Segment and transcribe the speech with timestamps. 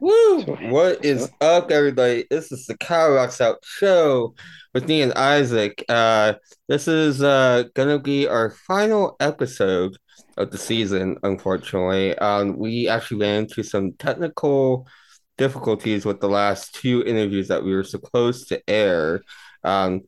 [0.00, 0.44] Woo!
[0.70, 2.24] What is up, everybody?
[2.30, 4.34] This is the Kyle Rocks Out show
[4.72, 5.84] with me and Isaac.
[5.90, 6.34] Uh,
[6.68, 9.98] this is uh, gonna be our final episode
[10.38, 12.16] of the season, unfortunately.
[12.16, 14.88] Um, we actually ran into some technical
[15.36, 19.20] difficulties with the last two interviews that we were supposed to air.
[19.64, 20.00] Um,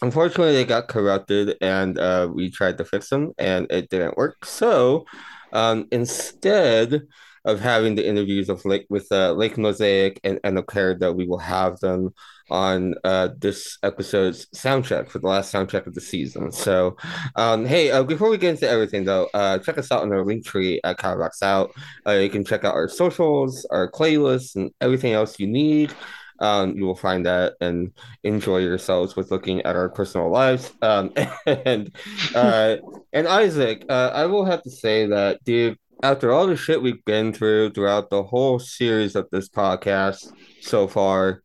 [0.00, 4.44] unfortunately, they got corrupted, and uh, we tried to fix them, and it didn't work.
[4.44, 5.06] So,
[5.52, 7.02] um, instead
[7.44, 11.26] of having the interviews of Lake with uh, Lake Mosaic and and Claire that we
[11.26, 12.14] will have them
[12.50, 16.52] on uh, this episode's Soundcheck for the last Soundcheck of the season.
[16.52, 16.96] So,
[17.36, 20.24] um, hey, uh, before we get into everything though, uh, check us out on our
[20.24, 21.72] Linktree at Kyle Rocks Out.
[22.06, 25.94] Uh, you can check out our socials, our playlists, and everything else you need.
[26.40, 27.92] Um, you will find that and
[28.24, 30.72] enjoy yourselves with looking at our personal lives.
[30.82, 31.12] Um,
[31.46, 31.94] and
[32.34, 32.76] uh,
[33.12, 37.04] and Isaac, uh, I will have to say that, dude, after all the shit we've
[37.04, 41.42] been through throughout the whole series of this podcast so far,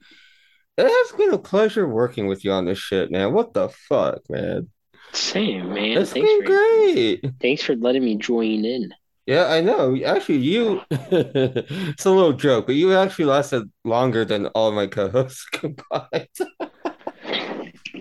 [0.77, 3.33] it has been a pleasure working with you on this shit, man.
[3.33, 4.69] What the fuck, man?
[5.13, 5.97] Same, man.
[5.97, 7.25] It's thanks been for, great.
[7.41, 8.93] Thanks for letting me join in.
[9.25, 9.95] Yeah, I know.
[10.03, 15.09] Actually, you, it's a little joke, but you actually lasted longer than all my co
[15.09, 16.27] hosts combined.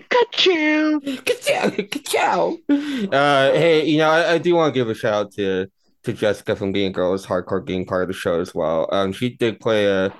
[0.09, 0.99] Ka-chow!
[0.99, 1.69] Ka-chow!
[1.69, 2.57] Ka-chow!
[2.69, 5.67] Uh, hey, you know, I, I do want to give a shout out to
[6.03, 8.87] to Jessica from Being A Girl Is Hardcore being part of the show as well.
[8.91, 10.13] Um, she did play a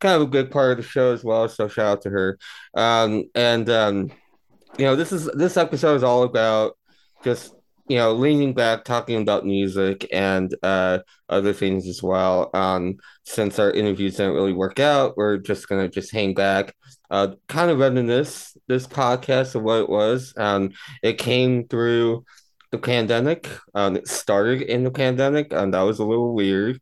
[0.00, 2.38] kind of a good part of the show as well, so shout out to her.
[2.74, 4.10] Um, and um,
[4.78, 6.76] you know, this is this episode is all about
[7.24, 7.54] just
[7.88, 12.50] you know leaning back, talking about music and uh, other things as well.
[12.54, 16.74] Um, since our interviews didn't really work out, we're just gonna just hang back.
[17.10, 20.32] Uh, kind of reminisce this podcast of what it was.
[20.36, 20.70] Um,
[21.02, 22.24] it came through
[22.72, 23.48] the pandemic.
[23.74, 26.80] Um, it started in the pandemic, and that was a little weird.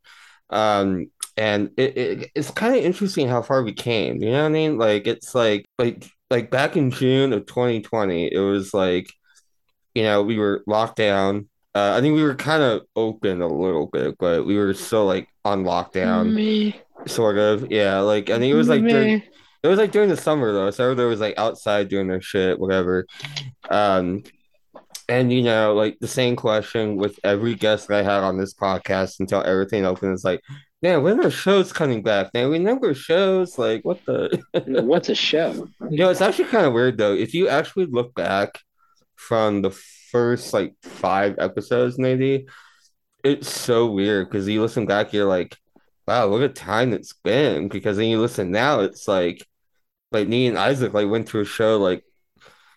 [0.48, 4.22] Um, and it, it it's kind of interesting how far we came.
[4.22, 4.78] You know what I mean?
[4.78, 9.12] Like it's like like like back in June of 2020, it was like,
[9.94, 11.48] you know, we were locked down.
[11.74, 15.06] Uh, I think we were kind of open a little bit, but we were still
[15.06, 16.80] like on lockdown, Me.
[17.06, 17.70] sort of.
[17.70, 19.23] Yeah, like I think it was like during,
[19.62, 22.58] it was like during the summer though, so everybody was like outside doing their shit,
[22.58, 23.06] whatever.
[23.68, 24.24] Um,
[25.11, 28.55] and you know, like the same question with every guest that I had on this
[28.55, 30.41] podcast until everything opened is like,
[30.83, 32.33] man, when are shows coming back?
[32.33, 33.59] Man, we never shows.
[33.59, 34.41] Like, what the?
[34.85, 35.69] What's a show?
[35.91, 37.13] You know, it's actually kind of weird though.
[37.13, 38.61] If you actually look back
[39.17, 42.47] from the first like five episodes, maybe
[43.25, 45.57] it's so weird because you listen back, you're like,
[46.07, 47.67] wow, what a time it's been.
[47.67, 49.45] Because then you listen now, it's like,
[50.13, 52.05] like me and Isaac like went to a show like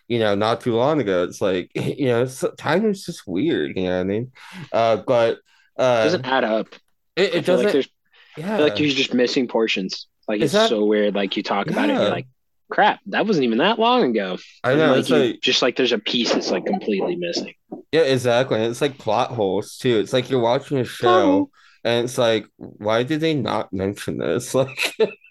[0.08, 1.24] you know, not too long ago.
[1.24, 2.26] It's like, you know,
[2.58, 4.32] time is just weird, you know what I mean?
[4.72, 5.38] Uh, but
[5.78, 6.68] uh, it doesn't add up.
[7.16, 7.74] It, it doesn't.
[7.74, 7.90] Like
[8.36, 8.58] yeah.
[8.58, 10.08] like you're just missing portions.
[10.28, 11.14] Like is it's that, so weird.
[11.14, 11.96] Like you talk about yeah.
[11.96, 12.26] it, you're like,
[12.70, 14.38] crap, that wasn't even that long ago.
[14.62, 14.90] I know.
[14.90, 17.54] Like it's you, like, just like there's a piece that's like completely missing.
[17.92, 18.60] Yeah, exactly.
[18.60, 19.98] It's like plot holes too.
[19.98, 21.50] It's like you're watching a show.
[21.84, 24.54] And it's like, why did they not mention this?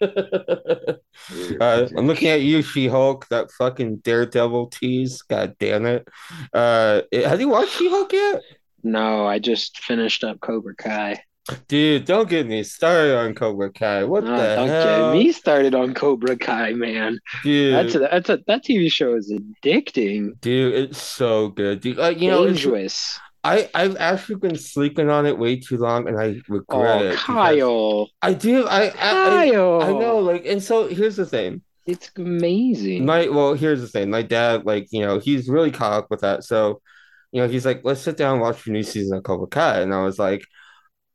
[0.00, 5.22] Like, uh, I'm looking at you, She Hulk, that fucking Daredevil tease.
[5.22, 6.06] God damn it.
[6.52, 8.42] Uh, have you watched She Hulk yet?
[8.82, 11.22] No, I just finished up Cobra Kai.
[11.68, 14.04] Dude, don't get me started on Cobra Kai.
[14.04, 15.12] What no, the don't hell?
[15.12, 17.18] get me started on Cobra Kai, man.
[17.42, 20.40] Dude, that's a, that's a, that TV show is addicting.
[20.40, 21.80] Dude, it's so good.
[21.80, 23.18] Dude, like you Dangerous.
[23.18, 27.06] know, I I've actually been sleeping on it way too long, and I regret oh,
[27.06, 27.16] it.
[27.16, 28.66] Kyle, I do.
[28.66, 29.28] I Kyle.
[29.30, 30.18] I, I, I know.
[30.18, 31.60] Like, and so here's the thing.
[31.86, 33.04] It's amazing.
[33.04, 34.10] My well, here's the thing.
[34.10, 36.42] My dad, like, you know, he's really caught up with that.
[36.44, 36.80] So,
[37.30, 39.80] you know, he's like, let's sit down and watch the new season of Cobra Kai,
[39.80, 40.42] and I was like,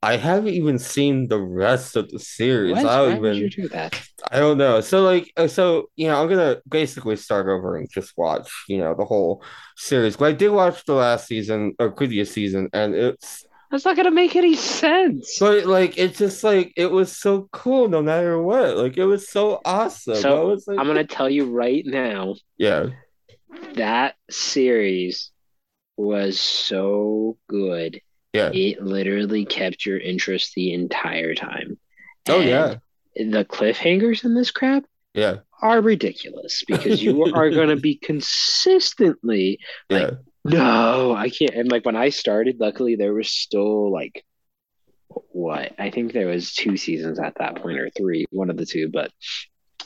[0.02, 2.72] I haven't even seen the rest of the series.
[2.72, 2.86] What?
[2.86, 3.22] I don't Why even.
[3.22, 4.02] Would you do that?
[4.32, 4.80] I don't know.
[4.80, 8.78] So like, uh, so you know, I'm gonna basically start over and just watch, you
[8.78, 9.44] know, the whole
[9.76, 10.16] series.
[10.16, 14.12] But I did watch the last season or previous season, and it's that's not gonna
[14.12, 15.38] make any sense.
[15.38, 18.78] But like, it's just like it was so cool, no matter what.
[18.78, 20.16] Like, it was so awesome.
[20.16, 20.80] So like...
[20.80, 22.36] I'm gonna tell you right now.
[22.58, 22.88] Yeah.
[23.74, 25.32] That series
[25.98, 28.00] was so good
[28.34, 28.52] yeah.
[28.54, 31.78] It literally kept your interest the entire time.
[32.28, 32.76] Oh, and yeah.
[33.16, 34.84] The cliffhangers in this crap
[35.14, 35.38] yeah.
[35.62, 39.60] are ridiculous because you are going to be consistently
[39.90, 40.18] like, yeah.
[40.46, 41.56] no, I can't.
[41.56, 44.24] And like when I started, luckily there was still like,
[45.08, 45.74] what?
[45.80, 48.90] I think there was two seasons at that point or three, one of the two,
[48.90, 49.12] but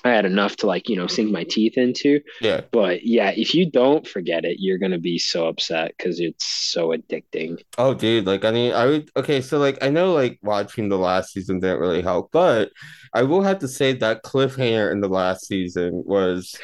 [0.04, 2.20] I had enough to like, you know, sink my teeth into.
[2.42, 2.62] Yeah.
[2.72, 6.90] But yeah, if you don't forget it, you're gonna be so upset because it's so
[6.90, 7.62] addicting.
[7.78, 10.98] Oh, dude, like I mean, I would okay, so like I know like watching the
[10.98, 12.70] last season didn't really help, but
[13.14, 16.56] I will have to say that cliffhanger in the last season was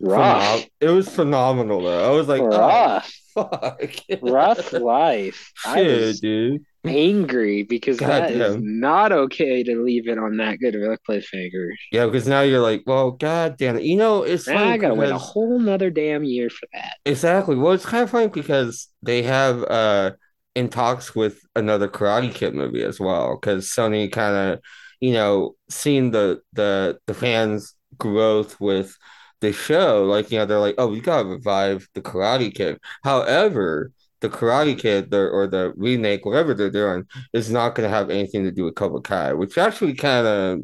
[0.00, 0.64] rough.
[0.80, 2.12] it was phenomenal though.
[2.12, 3.12] I was like, rough.
[3.36, 3.90] Oh, fuck.
[4.22, 5.52] rough life.
[5.56, 8.40] Shit, was, dude angry because God that damn.
[8.40, 11.70] is not okay to leave it on that good of a cliffhanger.
[11.92, 13.84] Yeah, because now you're like, well, God damn it.
[13.84, 16.94] You know, it's now I gotta wait a whole nother damn year for that.
[17.04, 17.56] Exactly.
[17.56, 20.12] Well, it's kind of funny because they have uh
[20.54, 24.60] in talks with another Karate Kid movie as well, because Sony kind of,
[25.00, 28.96] you know, seeing the the the fans' growth with
[29.40, 32.78] the show, like you know, they're like, oh, we gotta revive the Karate Kid.
[33.04, 37.94] However, the Karate Kid the, or the remake, whatever they're doing, is not going to
[37.94, 40.60] have anything to do with Cobra Kai, which actually kind of.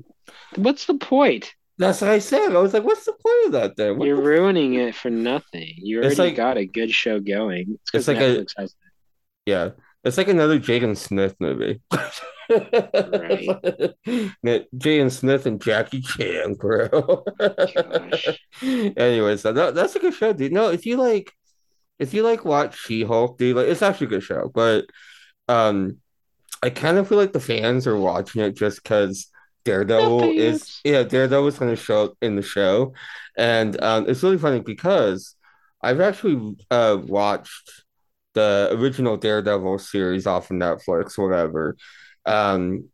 [0.56, 1.52] What's the point?
[1.78, 2.54] That's what I said.
[2.54, 4.88] I was like, "What's the point of that?" Then what you're the ruining f-?
[4.88, 5.72] it for nothing.
[5.76, 7.78] You already like, got a good show going.
[7.92, 8.68] It's, it's like Netflix a
[9.46, 9.70] yeah.
[10.04, 11.80] It's like another Jaden Smith movie.
[11.90, 12.20] right.
[14.76, 17.24] Jaden Smith and Jackie Chan, bro.
[18.62, 20.52] Anyways, so that, that's a good show, dude.
[20.52, 21.32] No, if you like
[21.98, 24.86] if you like watch She-Hulk, dude, like it's actually a good show, but
[25.48, 25.98] um
[26.62, 29.30] I kind of feel like the fans are watching it just because
[29.64, 32.94] Daredevil is yeah, Daredevil is gonna show up in the show.
[33.36, 35.34] And um it's really funny because
[35.82, 37.84] I've actually uh watched
[38.34, 41.76] the original Daredevil series off of Netflix, whatever.
[42.26, 42.88] Um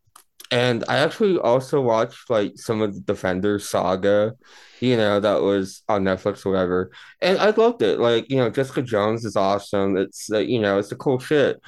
[0.50, 4.34] and I actually also watched like some of the Defenders saga,
[4.80, 6.90] you know, that was on Netflix or whatever.
[7.20, 8.00] And I loved it.
[8.00, 9.96] Like, you know, Jessica Jones is awesome.
[9.96, 11.60] It's, uh, you know, it's a cool shit.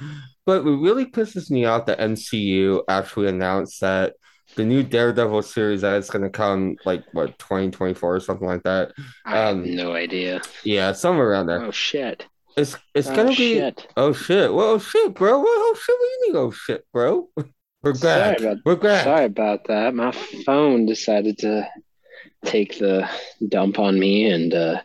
[0.45, 4.15] But what really pisses me off that MCU actually announced that
[4.55, 8.63] the new Daredevil series that is going to come like what 2024 or something like
[8.63, 8.91] that.
[9.25, 10.41] I have um, no idea.
[10.63, 11.63] Yeah, somewhere around there.
[11.63, 12.27] Oh shit.
[12.55, 13.87] It's it's oh, gonna be shit.
[13.97, 14.53] oh shit.
[14.53, 15.39] Well, oh shit, bro.
[15.39, 15.95] Well, oh shit.
[15.97, 16.43] What do you mean?
[16.43, 17.29] Oh shit, bro.
[17.83, 18.39] We're back.
[18.39, 19.03] Sorry about, We're back.
[19.03, 19.93] Sorry about that.
[19.93, 20.13] My
[20.45, 21.67] phone decided to
[22.45, 23.09] take the
[23.49, 24.81] dump on me and uh,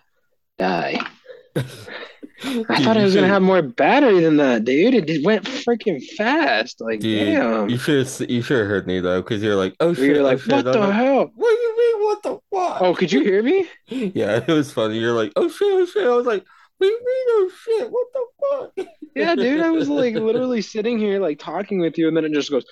[0.59, 1.01] die.
[1.57, 4.95] I thought I was gonna have more battery than that, dude.
[4.95, 6.81] It went freaking fast.
[6.81, 7.69] Like, dude, damn.
[7.69, 10.05] You should you should have heard me though, because you're like, oh shit.
[10.05, 11.31] You're like, oh, what shit, the hell?
[11.35, 12.05] What do you mean?
[12.05, 12.83] What the fuck?
[12.83, 13.69] Oh, could you hear me?
[13.87, 14.99] yeah, it was funny.
[14.99, 16.05] You're like, oh shit, oh shit.
[16.05, 16.45] I was like,
[16.79, 17.91] what do you oh shit?
[17.91, 18.89] What the fuck?
[19.15, 19.61] yeah, dude.
[19.61, 22.65] I was like literally sitting here like talking with you, and then it just goes,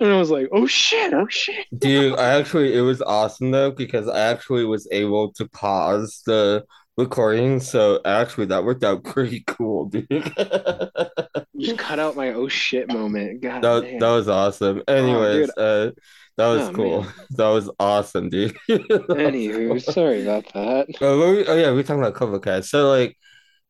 [0.00, 1.66] and I was like, oh shit, oh shit.
[1.76, 6.64] Dude, I actually it was awesome though because I actually was able to pause the
[6.96, 10.06] recording, so actually that worked out pretty cool, dude.
[10.10, 13.42] You just cut out my oh shit moment.
[13.42, 13.98] God that, damn.
[13.98, 14.82] that was awesome.
[14.86, 15.90] Anyways, oh, uh
[16.38, 17.02] that was oh, cool.
[17.02, 17.12] Man.
[17.30, 18.56] That was awesome, dude.
[18.68, 20.86] Anywho, sorry about that.
[21.00, 22.60] Oh, we, oh yeah, we are talking about Cobra Kai.
[22.60, 23.16] So like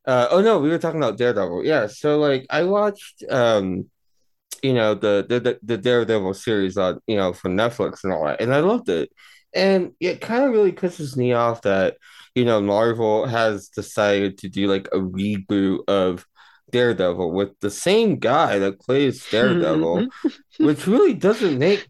[0.07, 1.65] uh oh no, we were talking about Daredevil.
[1.65, 3.87] Yeah, so like I watched um
[4.63, 8.43] you know the the the Daredevil series on you know from Netflix and all that,
[8.43, 9.11] and I loved it.
[9.55, 11.97] And it kind of really pisses me off that
[12.35, 16.27] you know Marvel has decided to do like a reboot of
[16.71, 20.09] Daredevil with the same guy that plays Daredevil,
[20.59, 21.89] which really doesn't make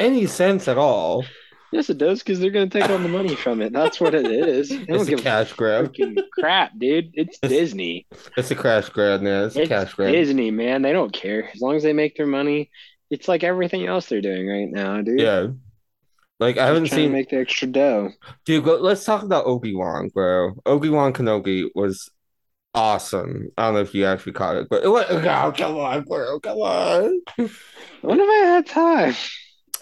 [0.00, 1.24] any sense at all.
[1.72, 3.72] Yes, it does because they're going to take all the money from it.
[3.72, 4.68] That's what it is.
[4.68, 5.94] They it's a cash grab.
[6.32, 7.10] Crap, dude.
[7.14, 8.06] It's, it's, Disney.
[8.36, 9.44] It's a cash grab, man.
[9.44, 10.12] It's, it's a cash grab.
[10.12, 10.82] Disney, man.
[10.82, 12.70] They don't care as long as they make their money.
[13.10, 15.20] It's like everything else they're doing right now, dude.
[15.20, 15.48] Yeah.
[16.38, 18.10] Like I haven't seen make the extra dough,
[18.44, 18.64] dude.
[18.64, 20.52] Go, let's talk about Obi Wan, bro.
[20.66, 22.10] Obi Wan Kenobi was
[22.74, 23.48] awesome.
[23.56, 26.38] I don't know if you actually caught it, but it was, oh, come on, bro,
[26.40, 27.20] come on.
[28.02, 29.14] When have I had time?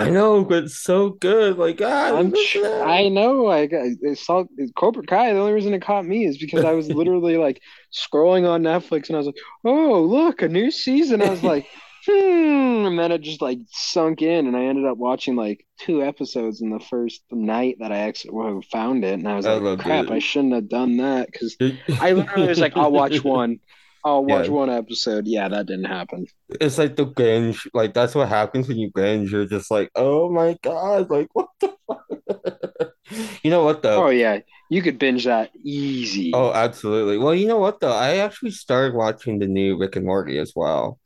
[0.00, 1.56] I know, but so good.
[1.56, 2.34] Like, God, I'm
[2.82, 3.46] I know.
[3.46, 3.68] I,
[4.08, 4.44] I saw
[4.76, 5.32] Cobra Kai.
[5.32, 7.60] The only reason it caught me is because I was literally like
[7.92, 11.22] scrolling on Netflix and I was like, oh, look, a new season.
[11.22, 11.68] I was like,
[12.06, 12.86] hmm.
[12.86, 16.60] And then it just like sunk in and I ended up watching like two episodes
[16.60, 19.14] in the first night that I actually well, found it.
[19.14, 20.12] And I was I like, crap, it.
[20.12, 21.56] I shouldn't have done that because
[22.00, 23.60] I literally was like, I'll watch one.
[24.04, 24.52] I'll watch yeah.
[24.52, 25.26] one episode.
[25.26, 26.26] Yeah, that didn't happen.
[26.60, 27.68] It's like the binge.
[27.72, 29.32] Like that's what happens when you binge.
[29.32, 32.92] You're just like, oh my god, like what the fuck?
[33.42, 34.04] you know what though?
[34.04, 36.32] Oh yeah, you could binge that easy.
[36.34, 37.16] Oh, absolutely.
[37.16, 37.92] Well, you know what though?
[37.92, 40.98] I actually started watching the new Rick and Morty as well.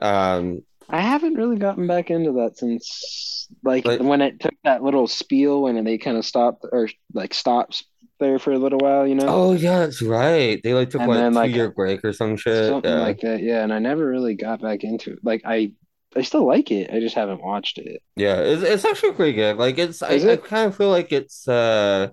[0.00, 4.82] Um, I haven't really gotten back into that since like, like when it took that
[4.82, 7.84] little spiel when they kind of stopped or like stopped
[8.20, 9.26] there for a little while, you know?
[9.26, 10.60] Oh yeah, that's right.
[10.62, 12.68] They like took and like two like, year break or some shit.
[12.68, 13.00] Something yeah.
[13.00, 13.62] like that, yeah.
[13.64, 15.18] And I never really got back into it.
[15.22, 15.72] Like I
[16.14, 16.90] I still like it.
[16.92, 18.02] I just haven't watched it.
[18.16, 19.56] Yeah, it's, it's actually pretty good.
[19.56, 22.08] Like it's I, Is I kind of feel like it's uh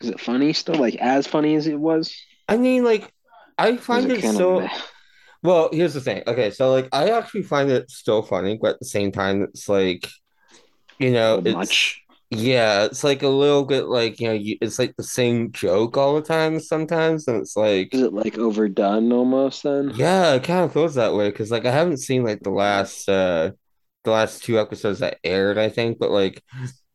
[0.00, 0.76] Is it funny still?
[0.76, 2.14] Like as funny as it was?
[2.48, 3.12] I mean like
[3.56, 4.68] I find it it of so
[5.42, 6.22] well, here's the thing.
[6.26, 9.68] Okay, so like I actually find it still funny, but at the same time it's
[9.68, 10.08] like
[10.98, 12.02] you know, it's much?
[12.30, 15.96] Yeah, it's like a little bit like, you know, you, it's like the same joke
[15.96, 19.92] all the time sometimes and it's like Is it like overdone almost then?
[19.94, 23.08] Yeah, it kind of feels that way because like I haven't seen like the last
[23.08, 23.52] uh
[24.04, 26.42] the last two episodes that aired, I think, but like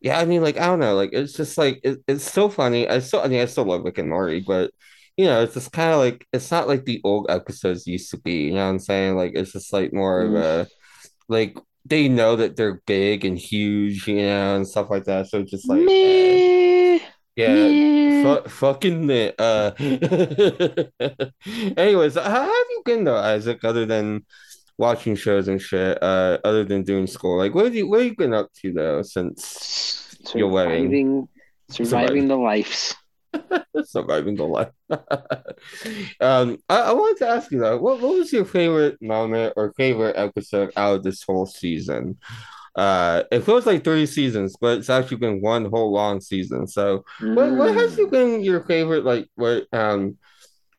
[0.01, 2.87] yeah, I mean like I don't know, like it's just like it, it's so funny.
[2.87, 4.71] I still I mean I still love Rick and Morty, but
[5.17, 8.17] you know, it's just kind of like it's not like the old episodes used to
[8.19, 9.15] be, you know what I'm saying?
[9.15, 10.35] Like it's just like more of Mm.
[10.35, 10.67] a
[11.29, 15.27] like they know that they're big and huge, you know, and stuff like that.
[15.27, 15.85] So just like eh.
[15.85, 16.99] Meh.
[17.35, 18.41] Yeah, Meh.
[18.41, 19.35] fu fucking it.
[19.39, 19.71] Uh,
[21.77, 23.63] anyways, how have you been though, Isaac?
[23.63, 24.25] Other than
[24.77, 28.09] watching shows and shit, uh, other than doing school, like what have you what have
[28.09, 30.85] you been up to though since your wedding?
[30.85, 31.27] Surviving
[31.69, 32.95] Surviving, surviving the lives.
[33.83, 34.69] surviving the life.
[36.19, 39.73] um, I, I wanted to ask you though, what what was your favorite moment or
[39.73, 42.17] favorite episode out of this whole season?
[42.75, 46.67] Uh, it feels like three seasons, but it's actually been one whole long season.
[46.67, 48.11] So, what what has Mm.
[48.11, 49.05] been your favorite?
[49.05, 50.17] Like, what um,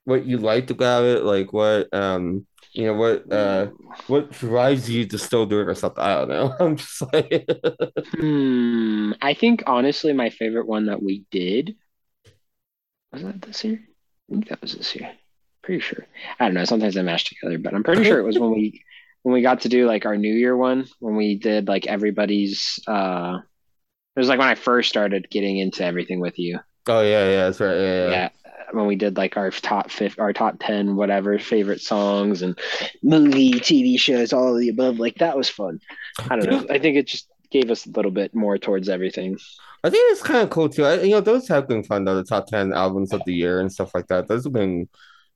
[0.04, 1.24] what you liked about it?
[1.24, 3.68] Like, what um, you know, what uh,
[4.06, 6.02] what drives you to still do it or something?
[6.04, 6.54] I don't know.
[6.60, 7.48] I'm just like,
[8.20, 9.12] Hmm.
[9.22, 11.76] I think honestly, my favorite one that we did
[13.14, 13.80] was that this year.
[14.30, 15.10] I think that was this year.
[15.62, 16.06] Pretty sure.
[16.38, 16.64] I don't know.
[16.64, 18.84] Sometimes I mash together, but I'm pretty sure it was when we
[19.22, 22.78] when we got to do like our New Year one when we did like everybody's.
[22.86, 23.38] uh
[24.16, 26.60] It was like when I first started getting into everything with you.
[26.88, 28.28] oh yeah, yeah, that's right, yeah, Yeah,
[28.72, 32.58] when we did like our top fifth, our top ten, whatever favorite songs and
[33.02, 34.98] movie, TV shows, all of the above.
[34.98, 35.80] Like that was fun.
[36.18, 36.66] I don't know.
[36.70, 39.38] I think it just gave us a little bit more towards everything.
[39.84, 40.84] I think it's kind of cool too.
[40.84, 42.16] I, you know, those have been fun though.
[42.16, 44.26] The top ten albums of the year and stuff like that.
[44.26, 44.88] Those have been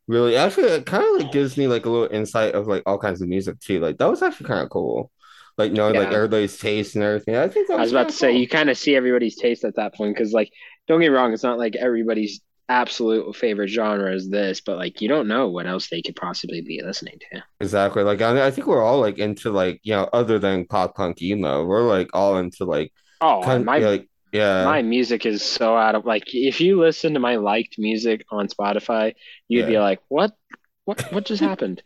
[0.09, 0.65] really actually.
[0.65, 3.29] It kind of like gives me like a little insight of like all kinds of
[3.29, 3.79] music too.
[3.79, 5.13] Like that was actually kind of cool.
[5.57, 7.37] Like knowing like everybody's taste and everything.
[7.37, 9.37] I think that I was was about to of say you kind of see everybody's
[9.37, 10.51] taste at that point because, like,
[10.87, 15.01] don't get me wrong, it's not like everybody's absolute favorite genre is this, but like
[15.01, 17.43] you don't know what else they could possibly be listening to.
[17.61, 18.03] Exactly.
[18.03, 21.23] Like I, I think we're all like into like you know other than pop punk
[21.23, 25.77] emo, we're like all into like Oh, kind my like yeah my music is so
[25.77, 29.15] out of like if you listen to my liked music on Spotify,
[29.49, 30.33] you'd be like, "What?
[30.85, 31.01] What?
[31.13, 31.83] What just happened?"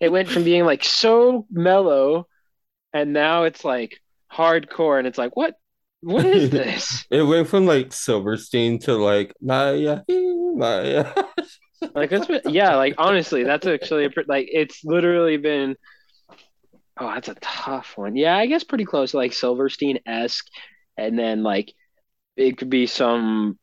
[0.00, 2.26] It went from being like so mellow,
[2.92, 3.98] and now it's like
[4.32, 5.54] hardcore, and it's like, "What?
[6.02, 11.12] What is this?" It went from like Silverstein to like Maya, Maya.
[11.94, 15.76] Like that's what, yeah, like honestly, that's actually a, like it's literally been.
[16.98, 18.16] Oh, that's a tough one.
[18.16, 20.46] Yeah, I guess pretty close, like Silverstein-esque,
[20.96, 21.72] and then like
[22.36, 23.58] it could be some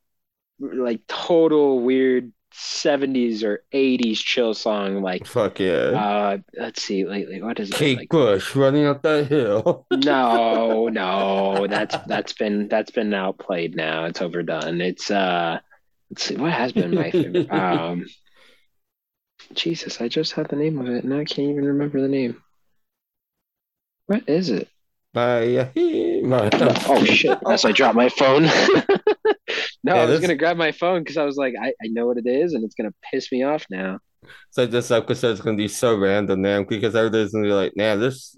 [0.59, 5.69] like total weird 70s or 80s chill song like Fuck yeah.
[5.71, 8.09] uh let's see lately what is it Kate like?
[8.09, 9.85] Bush running up that hill.
[9.91, 14.05] no no that's that's been that's been outplayed now.
[14.05, 14.81] It's overdone.
[14.81, 15.59] It's uh
[16.09, 17.49] let's see what has been my favorite?
[17.51, 18.05] Um
[19.53, 22.41] Jesus I just had the name of it and I can't even remember the name.
[24.07, 24.67] What is it?
[25.13, 25.69] No Maya.
[26.87, 27.37] oh shit.
[27.47, 28.47] As I dropped my phone
[29.83, 31.87] no Yeah, I was this gonna grab my phone because I was like I, I
[31.87, 33.99] know what it is and it's gonna piss me off now
[34.51, 37.99] so this episode is gonna be so random, man, because everybody's gonna be like, man,
[37.99, 38.37] this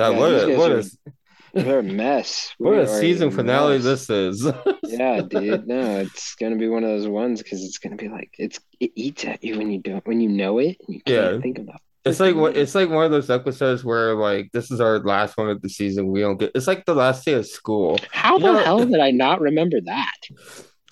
[0.00, 2.54] uh, yeah what a, what a a mess.
[2.58, 4.06] what a season finale mess.
[4.06, 4.46] this is.
[4.84, 5.66] Yeah, dude.
[5.66, 8.92] No, it's gonna be one of those ones because it's gonna be like it's it
[8.94, 11.80] eats at you when you don't when you know it and you can't think about
[12.04, 15.36] It's like what it's like one of those episodes where like this is our last
[15.36, 16.08] one of the season.
[16.08, 17.98] We don't get it's like the last day of school.
[18.10, 20.16] How You the know hell did I not remember that?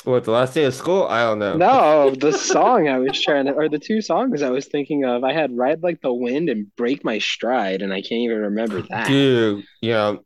[0.05, 1.07] what the last day of school?
[1.09, 1.57] I don't know.
[1.57, 5.25] No, the song I was trying to, or the two songs I was thinking of,
[5.25, 8.81] I had Ride Like the Wind and Break My Stride, and I can't even remember
[8.83, 9.09] that.
[9.09, 10.21] Dude, you know,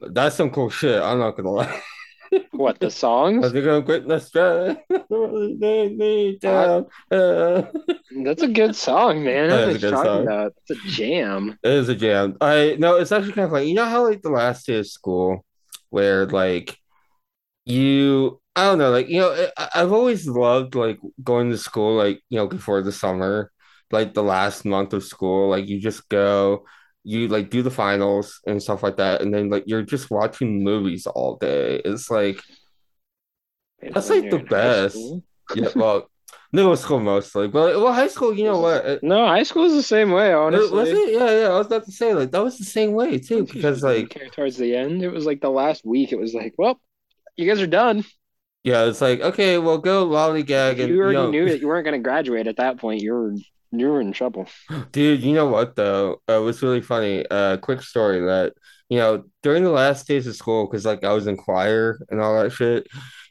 [0.00, 1.00] that's some cool shit.
[1.00, 1.80] I'm not gonna lie.
[2.52, 3.52] What, the songs?
[3.52, 4.78] think I'm quitting the stride.
[5.10, 6.86] Lay me down.
[7.10, 7.62] Uh,
[8.24, 9.50] That's a good song, man.
[9.50, 10.22] That is a good song.
[10.22, 10.54] about?
[10.66, 11.58] It's a jam.
[11.62, 12.36] It is a jam.
[12.40, 14.86] I no, it's actually kind of like You know how like the last day of
[14.86, 15.44] school,
[15.90, 16.78] where like
[17.64, 21.96] you, I don't know, like you know, I, I've always loved like going to school,
[21.96, 23.50] like you know, before the summer,
[23.90, 26.64] like the last month of school, like you just go,
[27.06, 30.64] you like do the finals and stuff like that, and then like you're just watching
[30.64, 31.80] movies all day.
[31.84, 32.40] It's like
[33.80, 34.96] that's like the best.
[35.54, 36.10] Yeah, well,
[36.52, 38.84] Middle school mostly, but well, high school, you know what?
[38.84, 40.90] It, No, high school is the same way, it- was honestly.
[40.90, 41.12] it?
[41.12, 41.48] Yeah, yeah.
[41.54, 44.16] I was about to say like that was the same way too, you because like
[44.32, 46.12] towards the end, it was like the last week.
[46.12, 46.80] It was like, well,
[47.36, 48.04] you guys are done.
[48.64, 51.68] yeah, it's like okay, well, go lollygag and you you already know, knew that you
[51.68, 53.34] weren't going to graduate at that point, you were
[53.70, 54.46] you were in trouble.
[54.92, 56.20] dude, you know what though?
[56.28, 57.24] Uh, it was really funny.
[57.30, 58.54] Uh, quick story that
[58.88, 62.20] you know during the last days of school, because like I was in choir and
[62.20, 62.86] all that shit.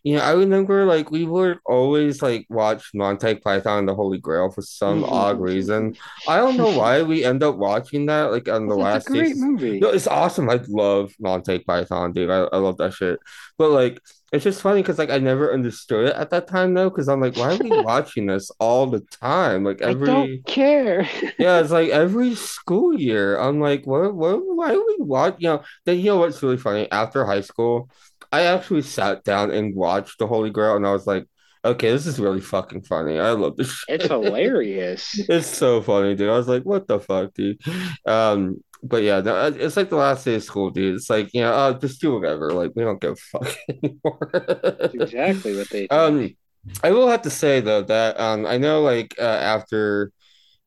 [0.05, 4.19] You know, I remember like we would always like watch Monty Python and the Holy
[4.19, 5.11] Grail for some mm-hmm.
[5.11, 5.97] odd reason.
[6.27, 9.11] I don't know why we end up watching that like on the Well, that's a
[9.11, 9.79] last great movie.
[9.79, 10.47] No, it's awesome.
[10.47, 12.29] I love Monty Python, dude.
[12.29, 13.17] I, I love that shit.
[13.57, 13.99] But like,
[14.31, 17.19] it's just funny because like I never understood it at that time though, because I'm
[17.19, 19.63] like, why are we watching this all the time?
[19.63, 21.09] Like I every don't care.
[21.39, 23.39] yeah, it's like every school year.
[23.39, 25.37] I'm like, what what why are we watch?
[25.39, 26.91] You know, then you know what's really funny?
[26.91, 27.89] After high school,
[28.35, 31.25] I actually sat down and watched The Holy Grail, and I was like,
[31.63, 33.17] okay, this is really fucking funny.
[33.17, 34.01] I love this Shit.
[34.01, 35.17] It's hilarious.
[35.29, 36.29] It's so funny, dude.
[36.29, 37.61] I was like, what the fuck, dude?
[38.05, 40.95] Um, but yeah, no, it's like the last day of school, dude.
[40.95, 42.51] It's like, you know, uh, just do whatever.
[42.51, 44.91] Like, we don't give a fuck anymore.
[44.93, 45.95] Exactly what they do.
[45.95, 46.35] Um,
[46.83, 50.11] I will have to say though that um, I know like uh, after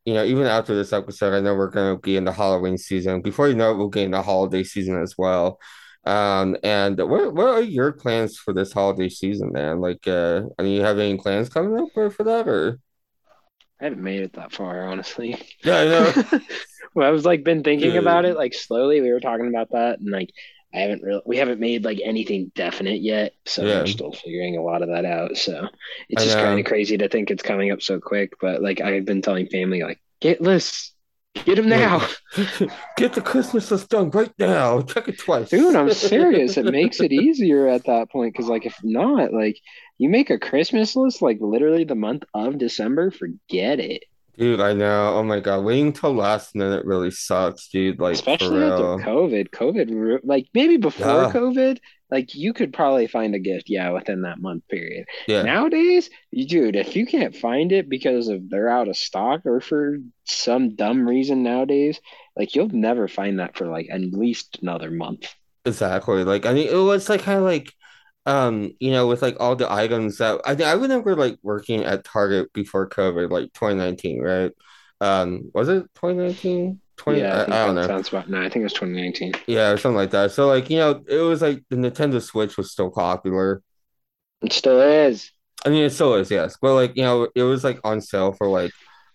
[0.04, 3.20] you know even after this episode, I know we're gonna be in the Halloween season.
[3.20, 5.58] Before you know it, we'll get in the holiday season as well.
[6.04, 9.80] Um, and what what are your plans for this holiday season, man?
[9.80, 12.80] Like, uh, are you have any plans coming up for, for that or?
[13.80, 15.36] I haven't made it that far, honestly.
[15.62, 16.12] Yeah, I know.
[16.94, 17.96] Well, I was like been thinking Dude.
[17.96, 19.00] about it like slowly.
[19.00, 20.30] We were talking about that, and like
[20.74, 23.74] I haven't really we haven't made like anything definite yet, so Yeah.
[23.74, 25.36] we're still figuring a lot of that out.
[25.36, 25.68] So
[26.08, 28.32] it's I just kind of crazy to think it's coming up so quick.
[28.40, 30.92] But like I've been telling family, like get lists,
[31.44, 32.06] get them now,
[32.96, 34.82] Get the Christmas list done right now.
[34.82, 35.50] Check it twice.
[35.50, 35.74] dude.
[35.74, 36.56] I'm serious.
[36.56, 39.58] It makes it easier at that point because like if not, like
[39.98, 44.04] you make a Christmas list like literally the month of December, forget it.
[44.38, 45.14] Dude, I know.
[45.16, 45.64] Oh my God.
[45.64, 47.98] Waiting till last minute really sucks, dude.
[47.98, 48.84] Like, Especially after.
[49.04, 49.50] COVID.
[49.50, 51.32] COVID, like maybe before Yeah.
[51.32, 51.78] COVID,
[52.10, 55.06] like you could probably find a gift, yeah, within that month period.
[55.26, 55.42] Yeah.
[55.42, 59.60] Nowadays, you dude, if you can't find it because of they're out of stock or
[59.60, 62.00] for some dumb reason nowadays,
[62.36, 65.34] like you'll never find that for like at least another month.
[65.64, 66.22] Exactly.
[66.22, 67.74] Like, I mean, it was like kind of like,
[68.28, 72.04] um, you know, with like all the items that I I remember like working at
[72.04, 74.52] Target before COVID, like 2019, right?
[75.02, 76.80] Um, was it 2019?
[76.96, 77.92] 20, Yeah, I I, think I don't know.
[77.92, 79.34] sounds about no, I think it was 2019.
[79.46, 80.32] Yeah, or something like that.
[80.32, 83.62] So like, you know, it was like the Nintendo Switch was still popular.
[84.42, 85.30] It still is.
[85.64, 86.56] I mean, it still is, yes.
[86.60, 88.72] But like, you know, it was like on sale for like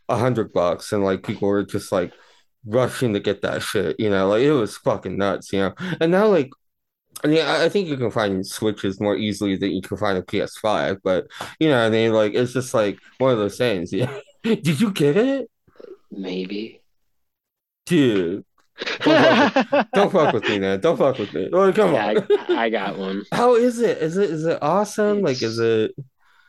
[0.09, 2.13] a hundred bucks, and like people were just like
[2.65, 5.73] rushing to get that shit, you know, like it was fucking nuts, you know.
[6.01, 6.49] And now, like,
[7.23, 10.21] I mean, I, think you can find Switches more easily than you can find a
[10.21, 11.27] PS5, but
[11.59, 12.11] you know what I mean?
[12.11, 13.93] Like, it's just like one of those things.
[13.93, 14.19] Yeah.
[14.43, 15.49] Did you get it?
[16.11, 16.81] Maybe.
[17.85, 18.43] Dude,
[19.01, 20.79] don't fuck, don't fuck with me, man.
[20.79, 21.49] Don't fuck with me.
[21.49, 22.27] Like, come Yeah, on.
[22.49, 23.23] I, I got one.
[23.31, 23.97] How is it?
[23.99, 25.21] Is it is it awesome?
[25.21, 25.91] Like, is it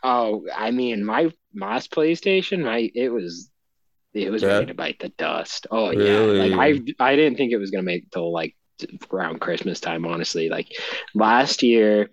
[0.02, 3.50] Oh, I mean, my Moss PlayStation, my it was
[4.12, 4.48] it was Yeah.
[4.48, 5.66] ready to bite the dust.
[5.70, 8.54] Oh yeah, like I I didn't think it was gonna make it till like
[9.12, 10.48] around Christmas time, honestly.
[10.48, 10.68] Like
[11.14, 12.10] last year,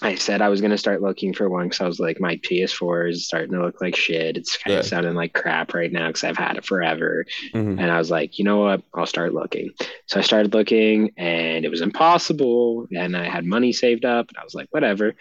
[0.00, 3.10] I said I was gonna start looking for one because I was like, my PS4
[3.10, 4.36] is starting to look like shit.
[4.36, 4.78] It's kind Yeah.
[4.80, 7.26] of sounding like crap right now because I've had it forever.
[7.52, 7.80] Mhm.
[7.80, 8.82] And I was like, you know what?
[8.94, 9.70] I'll start looking.
[10.06, 12.86] So I started looking and it was impossible.
[12.96, 15.14] And I had money saved up and I was like, whatever.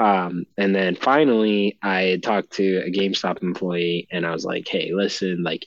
[0.00, 4.92] Um, and then finally I talked to a GameStop employee and I was like, hey,
[4.94, 5.66] listen, like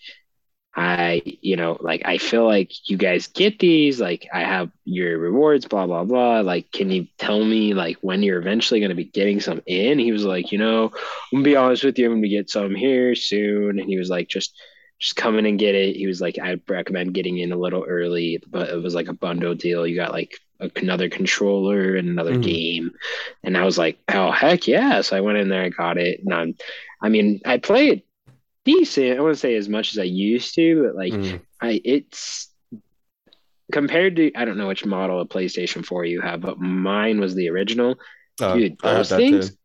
[0.76, 5.20] I, you know, like I feel like you guys get these, like I have your
[5.20, 6.40] rewards, blah, blah, blah.
[6.42, 10.00] Like, can you tell me like when you're eventually going to be getting some in?
[10.00, 10.92] He was like, you know, I'm
[11.40, 13.80] gonna be honest with you, I'm gonna get some here soon.
[13.80, 14.56] And he was like, just
[15.00, 15.96] just come in and get it.
[15.96, 19.14] He was like, I'd recommend getting in a little early, but it was like a
[19.14, 19.86] bundle deal.
[19.86, 22.42] You got like a, another controller and another Mhm.
[22.42, 22.92] game.
[23.44, 25.02] And I was like, oh heck yeah.
[25.02, 26.22] So I went in there, I got it.
[26.24, 26.56] And I'm
[27.02, 28.04] I mean, I played
[28.66, 29.18] decent.
[29.18, 31.42] I wouldn't say as much as I used to, but like Mhm.
[31.62, 32.50] I it's
[33.72, 37.36] compared to I don't know which model of PlayStation 4 you have, but mine was
[37.36, 37.96] the original.
[38.42, 39.56] Oh, Dude, those things, too.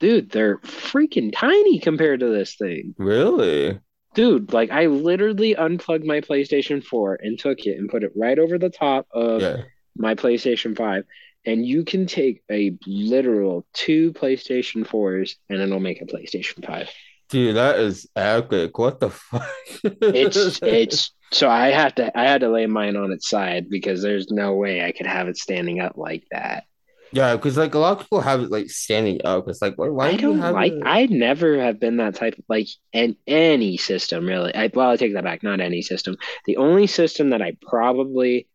[0.00, 2.94] dude, they're freaking tiny compared to this thing.
[2.98, 3.78] Really?
[4.14, 8.38] Dude, like I literally unplugged my PlayStation 4 and took it and put it right
[8.38, 9.62] over the top of Yeah.
[9.96, 11.04] my PlayStation 5.
[11.44, 16.88] And you can take a literal two PlayStation 4s and it'll make a PlayStation 5.
[17.32, 18.76] Dude, that is epic.
[18.76, 19.48] What the fuck?
[19.82, 24.02] It's it's so I have to I had to lay mine on its side because
[24.02, 26.64] there's no way I could have it standing up like that.
[27.10, 29.48] Yeah, because like a lot of people have it like standing up.
[29.48, 30.74] It's like, why, why I do don't have like.
[30.74, 30.82] it?
[30.84, 34.54] I never have been that type of like in any system really.
[34.54, 35.42] I well, I take that back.
[35.42, 36.18] Not any system.
[36.44, 38.46] The only system that I probably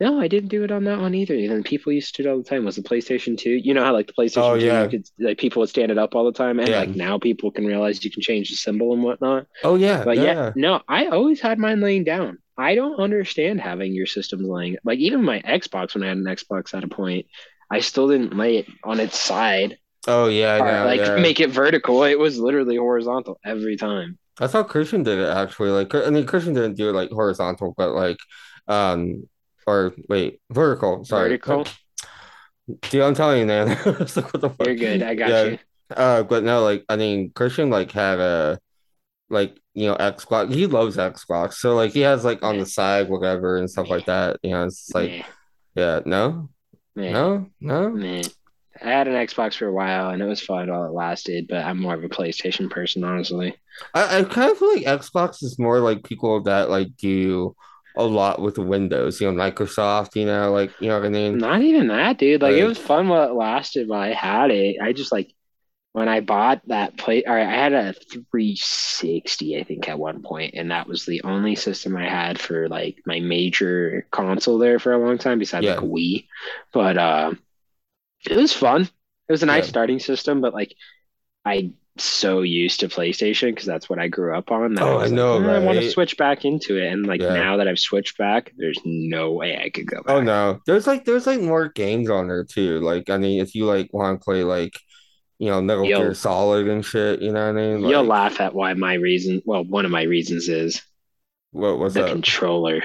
[0.00, 1.34] no, I didn't do it on that one either.
[1.34, 3.50] Even people used to do it all the time was the PlayStation 2.
[3.50, 5.92] You know how like the Oh PlayStation 2 you yeah, could like people would stand
[5.92, 6.74] it up all the time and yeah.
[6.74, 9.46] like now people can realize you can change the symbol and whatnot.
[9.62, 10.52] Oh yeah, But yeah, yeah, yeah.
[10.54, 12.38] no, I always had mine laying down.
[12.56, 16.24] I don't understand having your systems laying like even my Xbox when I had an
[16.24, 17.26] Xbox at a point,
[17.70, 21.16] I still didn't lay it on its side Oh yeah, or know, like yeah.
[21.16, 22.04] make it vertical.
[22.04, 24.18] It was literally horizontal every time.
[24.38, 25.70] That's how Christian did it actually.
[25.70, 28.18] Like, I mean, Christian didn't do it like horizontal, but like,
[28.68, 29.28] um,
[29.70, 31.04] or wait, vertical.
[31.04, 31.66] Sorry, Vertical.
[32.90, 33.68] dude, I'm telling you, man.
[33.76, 33.86] Like,
[34.32, 35.02] what the You're good.
[35.02, 35.44] I got Yeah.
[35.44, 35.58] you.
[35.96, 38.58] Uh, but no, like, I mean, Christian like had a
[39.28, 40.52] like you know Xbox.
[40.52, 43.88] He loves Xbox, so like he has like on Meh, the side whatever and stuff
[43.88, 44.38] meh, like that.
[44.42, 45.22] You know, it's like, meh,
[45.74, 46.50] yeah, no,
[46.96, 47.90] no, no.
[47.90, 48.22] meh.
[48.82, 51.64] I had an Xbox for a while and it was fun while it lasted, but
[51.64, 53.54] I'm more of a PlayStation person, honestly.
[53.94, 57.54] I, I kind of feel like Xbox is more like people that like do
[57.96, 61.38] a lot with Windows, you know, Microsoft, you know, like you know what I mean?
[61.38, 62.42] Not even that, dude.
[62.42, 64.76] Like it was fun while it lasted while I had it.
[64.80, 65.34] I just like
[65.92, 70.22] when I bought that play, all right, I had a 360, I think, at one
[70.22, 74.78] point, and that was the only system I had for like my major console there
[74.78, 76.26] for a long time, besides like yeah, a Wii.
[76.72, 77.32] But uh,
[78.28, 78.82] it was fun.
[78.82, 79.70] It was a nice yeah.
[79.70, 80.74] starting system, but like
[81.44, 84.90] I so used to PlayStation because that's what I grew up on that I Oh,
[84.92, 86.86] I was like, know, "Eh, I want to switch back into it.
[86.92, 87.34] And like Yeah.
[87.34, 90.16] now that I've switched back, there's no way I could go Back.
[90.16, 90.60] Oh no.
[90.66, 92.80] There's like there's like more games on there too.
[92.80, 94.78] Like I mean if you like want to play like
[95.38, 97.80] you know Metal Gear You'll Solid and shit, you know what I mean?
[97.88, 99.42] you'll laugh at why my reason.
[99.44, 100.80] Well, one of my reasons is
[101.50, 102.82] what was the controller.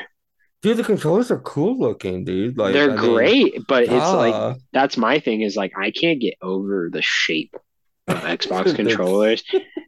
[0.62, 2.58] Dude, the controllers are cool looking, dude.
[2.58, 6.20] Like They're I mean, great, but it's like that's my thing is like I can't
[6.20, 7.56] get over the shape
[8.08, 9.44] of Xbox controllers.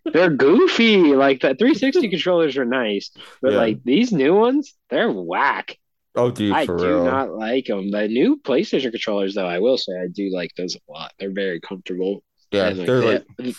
[0.06, 1.14] They're goofy.
[1.16, 3.58] Like the 360 controllers are nice, but yeah.
[3.58, 5.78] like these new ones, they're whack.
[6.16, 7.06] Oh dude, I do real.
[7.06, 7.92] not like them.
[7.92, 11.14] The new PlayStation controllers, though, I will say I do like those a lot.
[11.20, 13.56] They're very comfortable Yeah, and like they're they like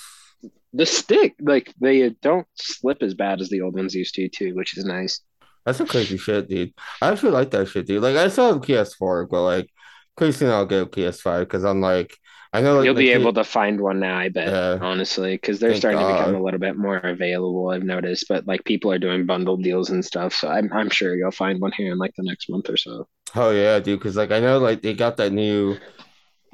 [0.72, 4.54] the stick, like they don't slip as bad as the old ones used to, too,
[4.54, 5.20] which is nice.
[5.64, 6.74] that's some crazy shit, dude.
[7.00, 8.02] I actually like that shit, dude.
[8.02, 9.70] Like I still have PS4, but like
[10.16, 12.16] pretty soon I'll get a PS5 because I'm like
[12.52, 15.58] I know like You'll be able to find one now, I bet, yeah, honestly, because
[15.60, 17.70] they're starting to become a little bit more available.
[17.70, 21.14] I've noticed, but like people are doing bundle deals and stuff, so I'm I'm sure
[21.14, 23.06] you'll find one here in like the next month or so.
[23.34, 25.76] Oh yeah, dude, because like I know like they got that new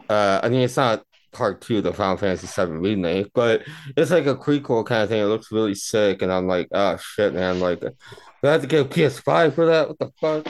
[0.09, 3.62] uh I mean it's not part two of the Final Fantasy VII remake, but
[3.96, 5.20] it's like a prequel kind of thing.
[5.20, 7.83] It looks really sick, and I'm like, oh shit, man, like
[8.48, 9.88] I have to get a PS5 for that.
[9.88, 10.46] What the fuck?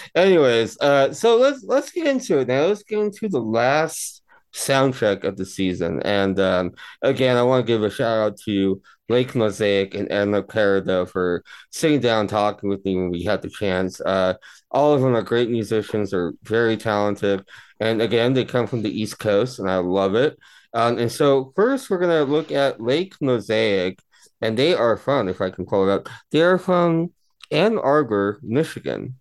[0.14, 2.66] Anyways, uh so let's let's get into it now.
[2.66, 4.22] Let's get into the last
[4.54, 6.02] Soundcheck of the season.
[6.02, 10.42] And um again, I want to give a shout out to Lake Mosaic and Emma
[10.42, 14.00] Peridot for sitting down talking with me when we had the chance.
[14.00, 14.34] Uh
[14.70, 17.44] all of them are great musicians, are very talented.
[17.80, 20.38] And again, they come from the East Coast, and I love it.
[20.74, 23.98] Um, and so, first, we're going to look at Lake Mosaic,
[24.42, 27.12] and they are from, if I can call it up, they are from
[27.50, 29.16] Ann Arbor, Michigan.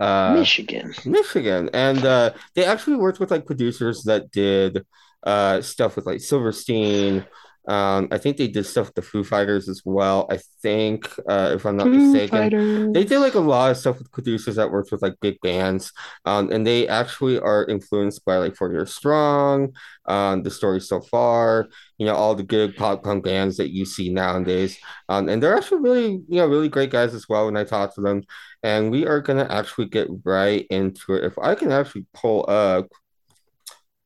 [0.00, 0.92] Uh, Michigan.
[1.04, 4.84] Michigan, and uh, they actually worked with like producers that did
[5.22, 7.24] uh, stuff with like Silverstein.
[7.68, 10.26] Um, I think they did stuff with the Foo Fighters as well.
[10.30, 12.56] I think, uh, if I'm not Foo mistaken,
[12.92, 15.92] they did like a lot of stuff with producers that worked with like big bands.
[16.24, 19.74] Um, and they actually are influenced by like Four Years Strong,
[20.06, 23.84] um, the story so far, you know, all the good pop punk bands that you
[23.84, 24.78] see nowadays.
[25.08, 27.94] Um, and they're actually really, you know, really great guys as well when I talk
[27.94, 28.24] to them
[28.62, 31.24] and we are gonna actually get right into it.
[31.24, 32.92] If I can actually pull up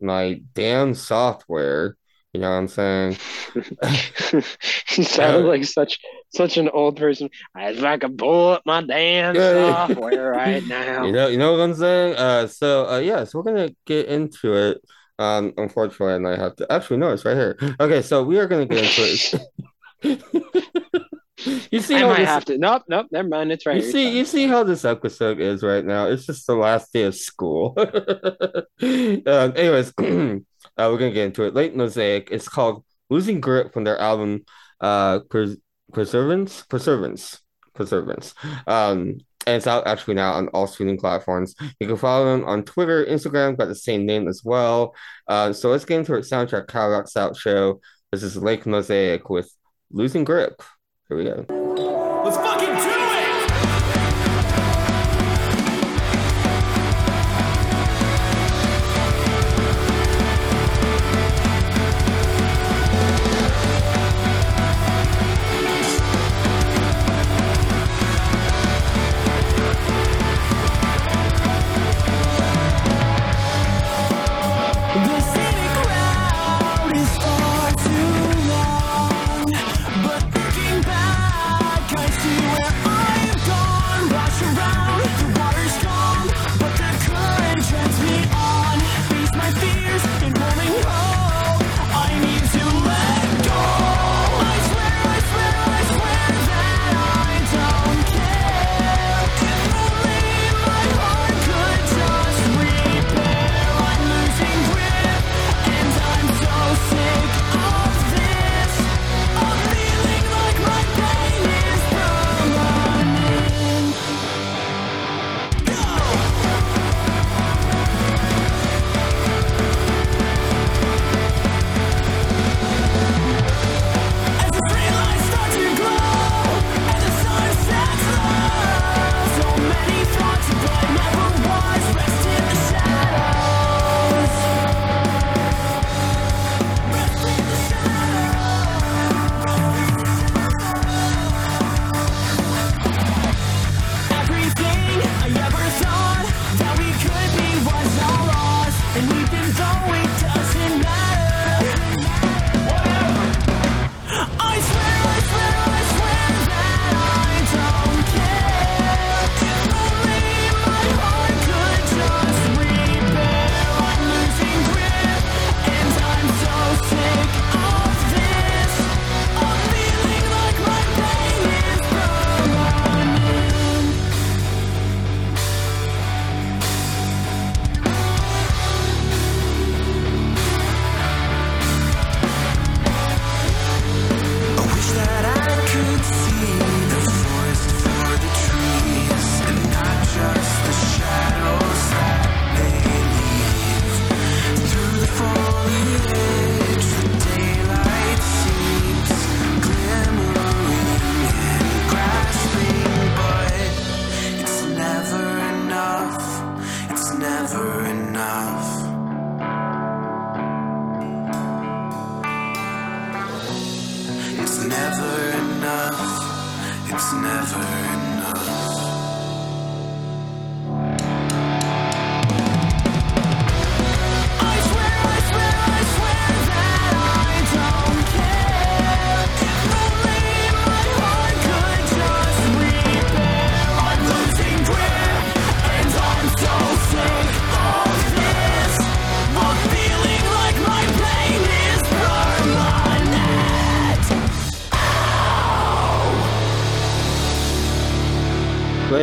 [0.00, 1.96] my damn software,
[2.36, 3.16] you know what I'm saying?
[4.96, 5.98] You sounded like such
[6.34, 7.30] such an old person.
[7.56, 11.04] If I could pull up my damn yeah, software right now.
[11.04, 11.24] you now.
[11.24, 12.16] know, you know what I'm saying?
[12.16, 14.78] Uh, so uh, yeah, so we're gonna get into it.
[15.18, 17.56] Um, unfortunately, and I have to actually no, it's right here.
[17.80, 19.40] Okay, so we are gonna get into
[20.04, 21.02] it.
[21.70, 22.58] You see I how might this have to.
[22.58, 23.52] Nope, nope, never mind.
[23.52, 23.92] It's right You here.
[23.92, 26.06] See, you see how this episode is right now.
[26.06, 27.74] It's just the last day of school.
[27.78, 29.92] um, anyways,
[30.78, 31.54] uh, we're gonna get into it.
[31.54, 32.28] Lake Mosaic.
[32.30, 34.44] It's called "Losing Grip" from their album
[34.80, 35.20] uh,
[35.92, 37.40] "Perseverance," "Perseverance,"
[37.74, 38.34] "Perseverance."
[38.66, 41.54] Um, and it's out actually now on all streaming platforms.
[41.78, 44.94] You can follow them on Twitter, Instagram, got the same name as well.
[45.28, 46.24] Uh, so let's get into it.
[46.24, 47.80] Soundcheck Kyle Rocks Out Show.
[48.10, 49.50] This is Lake Mosaic with
[49.90, 50.62] "Losing Grip."
[51.08, 51.65] Here we go.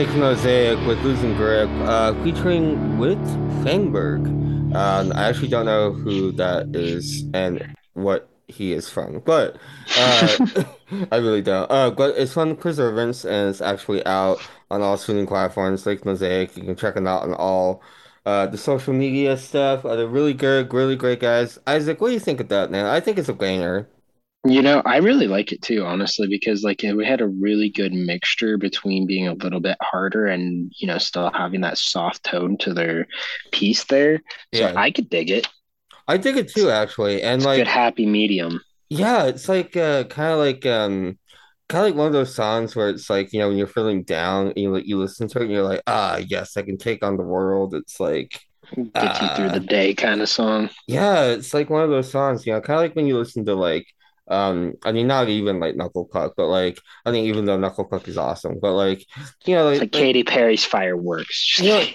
[0.09, 3.19] Mosaic with Losing Grip, uh, featuring with
[3.63, 4.25] Fangberg.
[4.75, 9.57] Um, I actually don't know who that is and what he is from, but
[9.97, 10.37] uh,
[11.11, 11.69] I really don't.
[11.71, 14.39] Uh, but it's from Preservance and it's actually out
[14.71, 15.85] on all streaming platforms.
[15.85, 17.81] Lake Mosaic, you can check it out on all
[18.25, 19.85] uh, the social media stuff.
[19.85, 21.59] Uh, they're really good, really great guys.
[21.67, 22.85] Isaac, what do you think of that, man?
[22.85, 23.87] I think it's a banger.
[24.45, 27.93] You know, I really like it too, honestly, because like we had a really good
[27.93, 32.57] mixture between being a little bit harder and you know still having that soft tone
[32.57, 33.07] to their
[33.53, 34.21] piece there.
[34.51, 34.73] So Yeah.
[34.75, 35.47] I could dig it.
[36.07, 37.57] I dig it too, actually, and It's a like.
[37.57, 38.59] good happy medium.
[38.89, 41.17] Yeah, it's like uh kind of like um
[41.69, 44.03] kind of like one of those songs where it's like, you know, when you're feeling
[44.03, 47.17] down, you you listen to it and you're like, ah, yes, I can take on
[47.17, 47.73] the world.
[47.75, 48.39] It's like
[48.99, 49.51] Gets you through Ah.
[49.51, 50.69] the day kind of song.
[50.87, 53.45] yeah, it's like one of those songs, you know, kind of like when you listen
[53.45, 53.85] to like
[54.29, 57.85] um I mean not even like Knuckle Puck, but like I think even though Knuckle
[57.85, 59.05] Puck is awesome, but like
[59.45, 61.59] you know It's like, like Katy Perry's fireworks.
[61.61, 61.85] you know,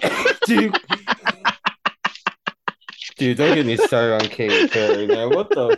[0.45, 0.77] dude
[3.17, 5.31] Dude, don't get me started on Katy Perry, man.
[5.31, 5.77] What the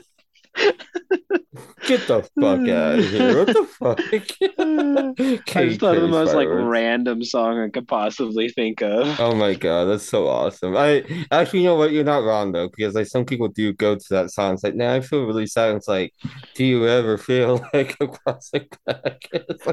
[1.87, 3.37] Get the fuck out of here.
[3.37, 3.99] What the fuck?
[5.55, 6.69] I just thought of the most like fireworks.
[6.69, 9.19] random song I could possibly think of.
[9.19, 10.77] Oh my god, that's so awesome.
[10.77, 11.91] I actually, you know what?
[11.91, 14.53] You're not wrong though, because like some people do go to that song.
[14.53, 15.75] It's like, now I feel really sad.
[15.75, 16.13] It's like,
[16.55, 19.17] do you ever feel like a plastic bag?
[19.33, 19.67] It's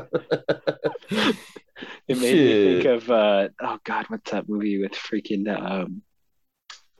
[2.08, 6.02] It made me think of uh oh god, what's that movie with freaking um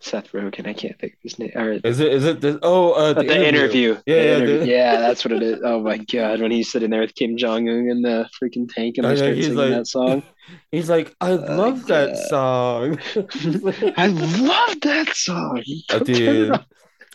[0.01, 0.67] Seth Rogen?
[0.67, 1.53] I can't think of his name.
[1.55, 2.13] Or Is it?
[2.13, 2.41] Is it?
[2.41, 3.97] This, oh, uh, the, interview.
[4.07, 4.59] Yeah, The yeah, interview.
[4.61, 5.61] the- yeah, that's what it is.
[5.65, 8.97] Oh my god, when he's sitting there with Kim Jong Un in the freaking tank
[8.99, 10.23] and Oh, I yeah, singing like- that song.
[10.73, 12.97] He's like, I love that God.
[12.97, 12.99] song.
[13.99, 15.63] I love that song.
[15.91, 16.53] Turn did.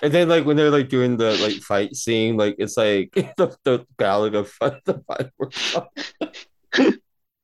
[0.03, 3.55] And then like when they're like doing the like fight scene, like it's like the
[3.63, 5.77] the ballad of the fireworks.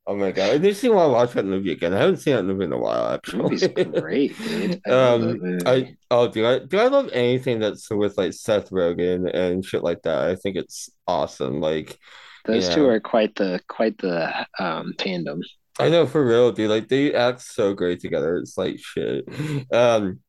[0.10, 0.56] Oh my god!
[0.56, 1.94] It makes me want to watch that movie again.
[1.94, 3.86] I haven't seen that movie in a while, That movie's actually.
[3.86, 4.82] great, dude.
[4.88, 5.60] I Um.
[5.68, 9.84] I oh, do I do I love anything that's with like Seth Rogen and shit
[9.84, 10.28] like that?
[10.28, 11.62] I think it's awesome.
[11.62, 12.00] Like
[12.46, 15.42] Those you two are quite the quite the um tandem.
[15.80, 16.72] I know for real, dude.
[16.72, 18.38] Like they act so great together.
[18.38, 19.26] It's like shit.
[19.72, 20.22] Um,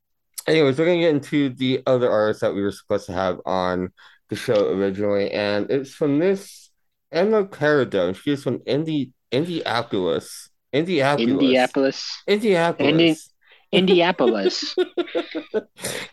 [0.47, 3.93] anyways, we're gonna get into the other artists that we were supposed to have on
[4.29, 6.71] the show originally, and it's from this
[7.11, 8.14] Emma Peridot.
[8.16, 10.51] She is from Indi Indianapolis.
[10.73, 11.31] Indianapolis.
[11.31, 12.23] Indianapolis.
[12.27, 13.31] Indianapolis.
[13.73, 14.75] Indianapolis.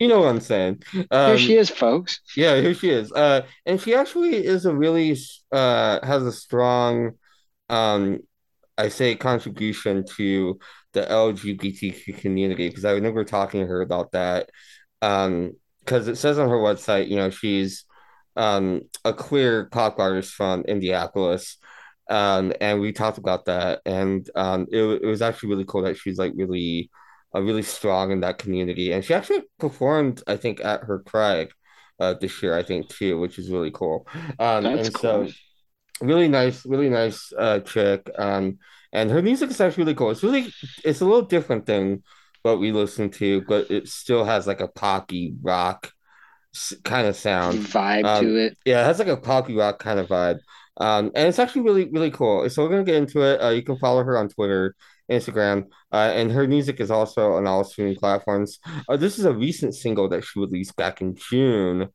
[0.00, 0.82] You know what I'm saying.
[1.10, 2.20] Um, Here she is, folks.
[2.36, 3.10] Yeah, here she is.
[3.12, 5.16] Uh, and she actually is a really
[5.50, 7.12] uh has a strong
[7.68, 8.20] um
[8.76, 10.58] I say contribution to
[10.92, 14.50] the LGBTQ community because I remember talking to her about that.
[15.02, 17.84] Um, because it says on her website, you know, she's
[18.36, 21.56] um a queer pop artist from Indianapolis.
[22.08, 25.96] Um, and we talked about that, and um, it, it was actually really cool that
[25.98, 26.90] she's like really,
[27.34, 31.50] uh, really strong in that community, and she actually performed, I think, at her Craig,
[32.00, 34.06] uh, this year, I think too, which is really cool.
[34.38, 35.26] Um, That's and cool.
[35.26, 35.28] so
[36.00, 38.08] really nice, really nice uh chick.
[38.18, 38.58] Um,
[38.92, 40.10] and her music is actually really cool.
[40.10, 40.52] It's really,
[40.84, 42.02] it's a little different than
[42.42, 45.92] what we listen to, but it still has like a poppy rock
[46.84, 47.68] kind of sound.
[47.72, 48.58] Vibe Um, to it.
[48.64, 50.38] Yeah, it has like a poppy rock kind of vibe.
[50.78, 52.48] Um, and it's actually really, really cool.
[52.50, 53.42] So we're gonna get into it.
[53.42, 54.74] Uh, you can follow her on Twitter,
[55.10, 58.58] Instagram, uh, and her music is also on all streaming platforms.
[58.88, 61.88] Uh, this is a recent single that she released back in June.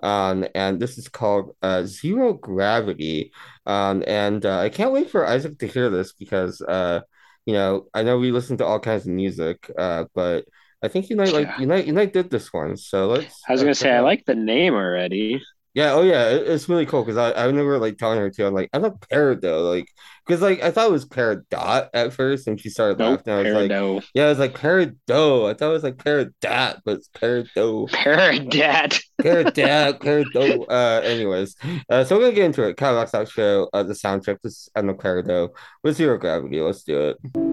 [0.00, 3.32] Um, and this is called uh, Zero Gravity.
[3.66, 7.00] Um, and uh, I can't wait for Isaac to hear this because uh,
[7.46, 10.44] you know, I know we listen to all kinds of music, uh, but
[10.82, 11.60] I think Unite like Yeah.
[11.60, 12.76] Unite Unite did this one.
[12.76, 15.42] So let's I was gonna say I like the name already.
[15.74, 18.46] Yeah, oh yeah, it, it's really cool because I, I remember like telling her too.
[18.46, 19.86] I'm like, I love though, like
[20.26, 23.32] because like I thought it was parrot dot at first, and she started Nope, laughing.
[23.32, 25.50] I was like, yeah, I was like Peridot.
[25.50, 29.00] I thought it was like parrot dot, but it's Peridot, Peridat.
[29.20, 30.64] Peridot, Peridot.
[30.68, 31.56] Uh, anyways,
[31.90, 32.76] uh, so we're gonna get into it.
[32.76, 34.38] Kyle Rocks Out Show, uh, the soundtrack.
[34.42, 35.50] This is Emma Peridot
[35.82, 36.60] with Zero Gravity.
[36.60, 37.47] Let's do it.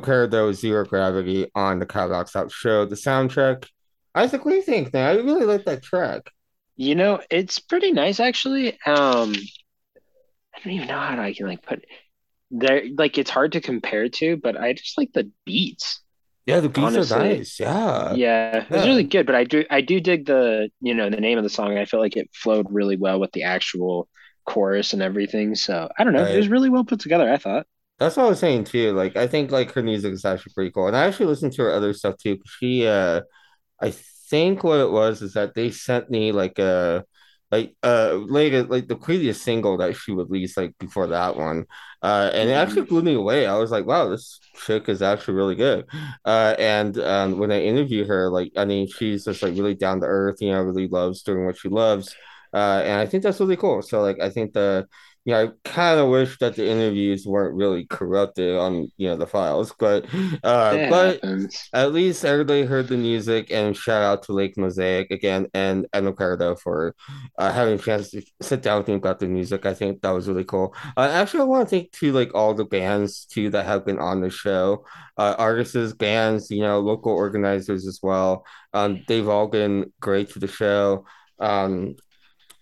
[0.00, 3.66] Care though, Zero Gravity on the Rocks Out show, the soundtrack.
[4.14, 5.16] Isaac, what do you think, man?
[5.16, 6.30] I really like that track.
[6.76, 8.78] You know, it's pretty nice actually.
[8.86, 9.34] Um,
[10.54, 11.84] I don't even know how I can like put
[12.50, 12.82] there.
[12.96, 16.00] Like it's hard to compare to, but I just like the beats.
[16.46, 17.60] Yeah, the beats Honestly, are nice.
[17.60, 18.14] Yeah.
[18.14, 18.84] Yeah, it's Yeah.
[18.86, 19.26] really good.
[19.26, 21.76] But I do I do dig the you know the name of the song.
[21.76, 24.08] I feel like it flowed really well with the actual
[24.46, 25.54] chorus and everything.
[25.54, 26.24] So I don't know.
[26.24, 27.30] It was really well put together.
[27.30, 27.66] I thought.
[27.98, 28.92] That's what I was saying too.
[28.92, 30.86] Like I think like her music is actually pretty cool.
[30.86, 32.38] And I actually listened to her other stuff too.
[32.46, 33.22] She uh
[33.80, 33.92] I
[34.30, 37.04] think what it was is that they sent me like a
[37.52, 41.66] like uh later like the previous single that she released like before that one.
[42.02, 42.88] Uh and it actually Mhm.
[42.88, 43.46] blew me away.
[43.46, 45.86] I was like, wow, this chick is actually really good.
[46.24, 50.00] Uh and um when I interview her, like I mean she's just like really down
[50.00, 52.14] to earth, you know, really loves doing what she loves.
[52.54, 53.82] Uh and I think that's really cool.
[53.82, 54.86] So like I think the
[55.28, 59.16] you know, I kind of wish that the interviews weren't really corrupted on, you know,
[59.16, 60.06] the files, but
[60.42, 61.20] uh It but
[61.74, 66.56] at least everybody heard the music, and shout out to Lake Mosaic again and Ricardo
[66.56, 66.94] for
[67.38, 69.66] uh, having a chance to sit down with me about the music.
[69.66, 70.74] I think that was really cool.
[70.96, 73.98] Uh, actually, I want to thank to like all the bands too that have been
[73.98, 74.84] on the show,
[75.18, 78.46] uh, artists, bands, you know, local organizers as well.
[78.72, 81.04] Um, they've all been great to the show.
[81.38, 81.96] Um,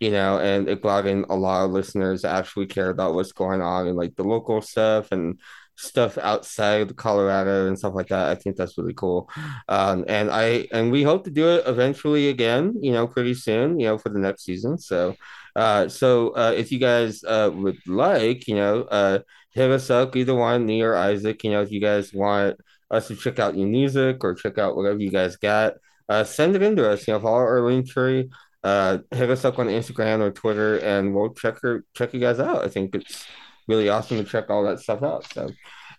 [0.00, 3.32] you know, and it brought in a lot of listeners that actually care about what's
[3.32, 5.38] going on and like the local stuff and
[5.76, 8.28] stuff outside of Colorado and stuff like that.
[8.28, 9.30] I think that's really cool.
[9.68, 13.78] Um, and I and we hope to do it eventually again, you know, pretty soon,
[13.78, 14.78] you know, for the next season.
[14.78, 15.16] So
[15.54, 19.20] uh so uh if you guys uh would like, you know, uh
[19.52, 22.58] hit us up, either one, me or Isaac, you know, if you guys want
[22.90, 25.74] us to check out your music or check out whatever you guys got,
[26.08, 28.30] uh send it in to us, you know, follow our Linktree
[28.66, 32.40] uh hit us up on Instagram or Twitter and we'll check her check you guys
[32.40, 32.64] out.
[32.64, 33.24] I think it's
[33.68, 35.24] really awesome to check all that stuff out.
[35.32, 35.44] So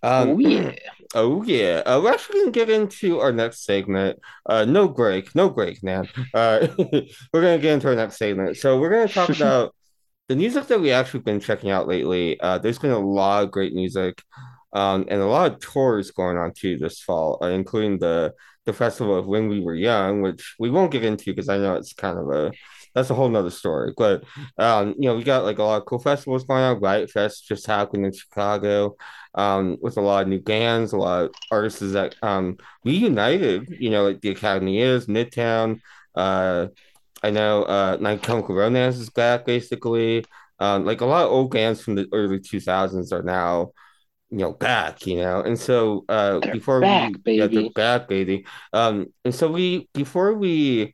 [0.04, 0.72] um Oh yeah.
[1.16, 1.82] oh yeah.
[1.86, 4.20] Uh, we're actually gonna get into our next segment.
[4.46, 6.10] Uh no break, no break, man.
[6.34, 6.68] Uh
[7.32, 8.58] we're gonna get into our next segment.
[8.58, 9.74] So we're gonna talk about
[10.28, 12.38] the music that we actually been checking out lately.
[12.42, 14.22] Uh there's been a lot of great music
[14.74, 18.34] um and a lot of tours going on too this fall, uh, including the
[18.68, 21.76] the festival of when we were young, which we won't get into because I know
[21.76, 22.52] it's kind of a
[22.94, 23.94] that's a whole nother story.
[23.98, 24.24] But
[24.58, 26.80] um, you know, we got like a lot of cool festivals going on.
[26.80, 28.96] Riot Fest just happened in Chicago,
[29.36, 33.90] um, with a lot of new bands, a lot of artists that um reunited, you
[33.90, 35.80] know, like the Academy is, Midtown,
[36.16, 36.68] uh
[37.24, 40.26] I know uh My Chemical Romance is back basically.
[40.60, 43.74] Um, like a lot of old bands from the early 2000s are now
[44.30, 47.74] you know back you know and so uh They're before back, we yeah they're baby.
[47.76, 50.94] back baby um and so we before we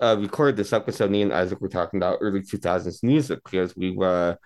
[0.00, 3.90] uh recorded this episode me and Isaac were talking about early 2000s music because we
[3.92, 4.38] were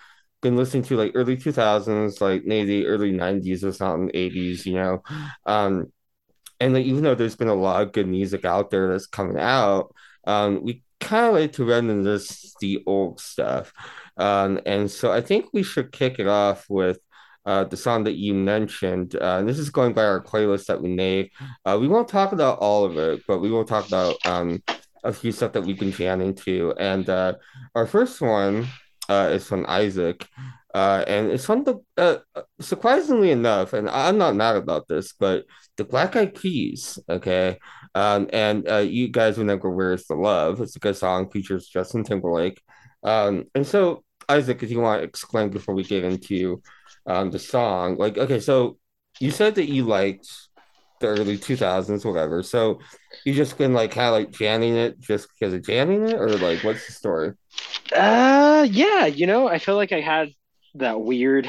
[0.42, 5.02] been listening to like early 2000s like maybe early 90s or something 80s you know
[5.46, 5.92] um
[6.60, 9.38] and like even though there's been a lot of good music out there that's coming
[9.38, 9.94] out,
[10.26, 13.72] um, we kind of like to reminisce the old stuff.
[14.16, 16.98] Um, and so I think we should kick it off with
[17.47, 19.14] uh the song that you mentioned.
[19.16, 21.30] Uh, this is going by our playlist that we made.
[21.64, 24.62] Uh, we won't talk about all of it, but we will talk about um
[25.05, 26.74] a few stuff that we've been jamming to.
[26.78, 27.34] And uh,
[27.74, 28.66] our first one
[29.09, 30.26] uh is from Isaac.
[30.74, 32.16] Uh, and it's from the uh,
[32.61, 35.45] surprisingly enough, and I'm not mad about this, but
[35.76, 37.59] the Black Eyed Peas, okay?
[37.95, 40.62] Um, and uh, you guys remember Where's the Love?
[40.62, 42.62] It's a good song, features Justin Timberlake.
[43.03, 46.62] Um, and so, Isaac, if you want to explain before we get into
[47.07, 48.78] um, the song, like, okay, so
[49.20, 50.28] you said that you liked
[51.00, 52.42] the early 2000s, whatever.
[52.42, 52.80] So
[53.24, 56.28] you just been like kind of like jamming it just because of jamming it, or
[56.38, 57.32] like, what's the story?
[57.94, 59.07] Uh, yeah.
[59.07, 60.30] You know, I feel like I had
[60.74, 61.46] that weird,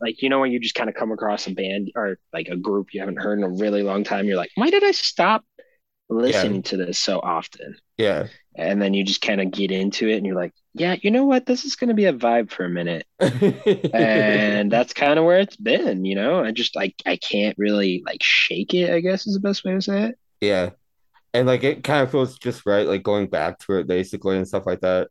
[0.00, 2.56] like you know, when you just kind of come across a band or like a
[2.56, 4.26] group you haven't heard in a really long time.
[4.26, 5.44] You're like, why did I stop
[6.10, 7.76] listening to this so often?
[7.96, 8.26] Yeah.
[8.54, 11.24] And then you just kind of get into it, and you're like, yeah, you know
[11.24, 11.46] what?
[11.46, 13.06] This is going to be a vibe for a minute.
[13.20, 18.02] and that's kind of where it's been you know i just like i can't really
[18.04, 20.70] like shake it i guess is the best way to say it yeah.
[21.32, 24.46] And like it kind of feels just right, like going back to it basically and
[24.46, 25.08] stuff like that.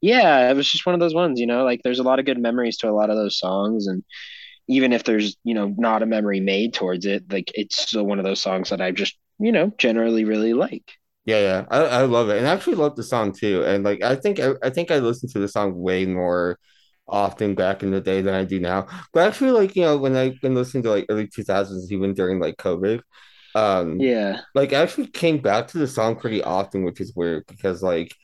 [0.00, 2.26] yeah it was just one of those ones you know like there's a lot of
[2.26, 4.04] good memories to a lot of those songs and
[4.68, 8.18] even if there's you know not a memory made towards it like it's still one
[8.18, 10.92] of those songs that i just you know generally really like
[11.24, 13.64] Yeah, yeah, I, I love it, and I actually love the song too.
[13.64, 16.58] And like, I think I, I think I listened to the song way more
[17.08, 18.86] often back in the day than I do now.
[19.12, 22.14] But actually, like you know, when I've been listening to like early two thousands, even
[22.14, 23.02] during like COVID,
[23.56, 27.44] um, yeah like I actually came back to the song pretty often, which is weird
[27.48, 28.14] because like,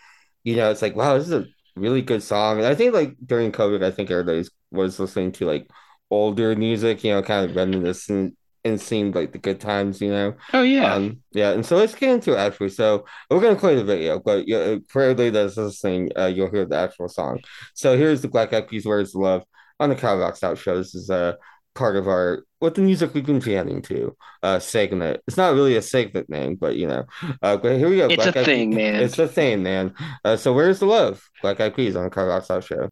[0.45, 1.47] you know, it's like wow, this is a
[1.77, 2.59] really good song.
[2.59, 5.69] And I think like during COVID, I think everybody was listening to like
[6.11, 8.38] older music, you know, kind of reminiscent
[8.69, 10.35] and seemed like the good times, you know.
[10.53, 10.95] Oh yeah.
[10.95, 12.69] Um, yeah, and so let's get into it actually.
[12.71, 16.65] So we're gonna play the video, but yeah, for everybody that's listening, uh, you'll hear
[16.65, 17.41] the actual song.
[17.75, 19.43] So here's the Black Eyed Peas "Where's the Love"
[19.81, 20.77] on the Kyle Rocks Out show.
[20.77, 21.35] This is uh
[21.75, 25.21] part of our what the music we've been jamming to uh segment.
[25.29, 27.05] It's not really a segment name, but you know.
[27.43, 28.09] Uh, but here we go.
[28.09, 29.03] It's a Eyed thing, Peas- man.
[29.03, 29.95] It's a thing, man.
[30.25, 31.23] Uh, so where's the love?
[31.43, 32.89] Black Eyed Peas on the Kyle Rocks Out show.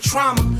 [0.00, 0.59] Trauma.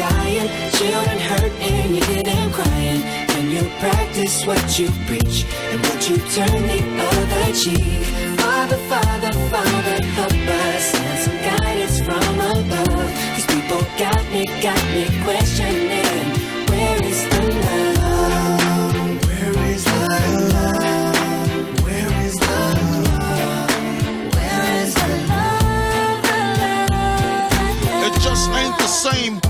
[0.00, 3.02] dying, children hurt, and you hear them crying.
[3.34, 8.04] When you practice what you preach and what you turn the other cheek.
[8.40, 13.10] Father, Father, Father, help us and some guidance from above.
[13.36, 16.28] These people got me, got me questioning.
[16.70, 18.60] Where is the love?
[19.26, 20.00] Where is the
[20.54, 21.84] love?
[21.84, 22.56] Where is the
[23.04, 23.68] love?
[24.34, 26.22] Where is the love?
[26.28, 26.88] The love?
[26.88, 28.06] The love?
[28.06, 29.49] It just ain't the same.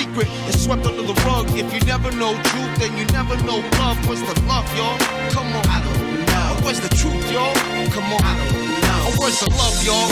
[0.00, 1.46] secret, it's swept under the rug.
[1.56, 3.98] If you never know truth, then you never know love.
[4.08, 4.96] Where's the love, y'all?
[5.36, 6.50] Come on, I don't know.
[6.64, 7.54] Where's the truth, y'all?
[7.94, 9.00] Come on, I don't know.
[9.20, 10.08] Where's the love, y'all?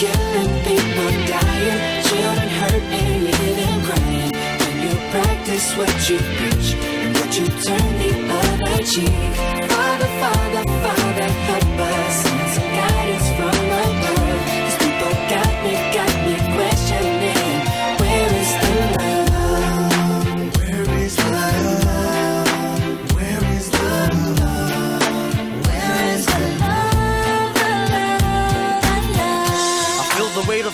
[0.00, 4.32] Killing, people dying, children hurt, and crying.
[4.62, 6.68] When you practice what you preach
[7.02, 8.10] and what you turn the
[8.40, 9.32] other cheek.
[9.70, 12.29] Father, Father, Father, help us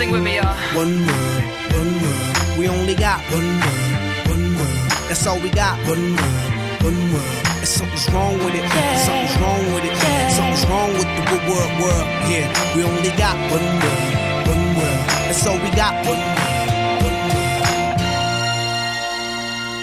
[0.00, 0.56] Sing with me, y'all.
[0.72, 1.44] One word,
[1.76, 2.56] one word.
[2.56, 4.80] We only got one word, one word.
[5.12, 5.76] That's all we got.
[5.86, 6.52] One word,
[6.88, 7.36] one word.
[7.60, 8.64] And something's wrong with it.
[9.04, 9.94] Something's wrong with it.
[10.32, 12.06] Something's wrong with the good word, world.
[12.32, 15.04] Yeah, we only got one word, one word.
[15.28, 15.92] That's all we got.
[16.08, 16.49] One word,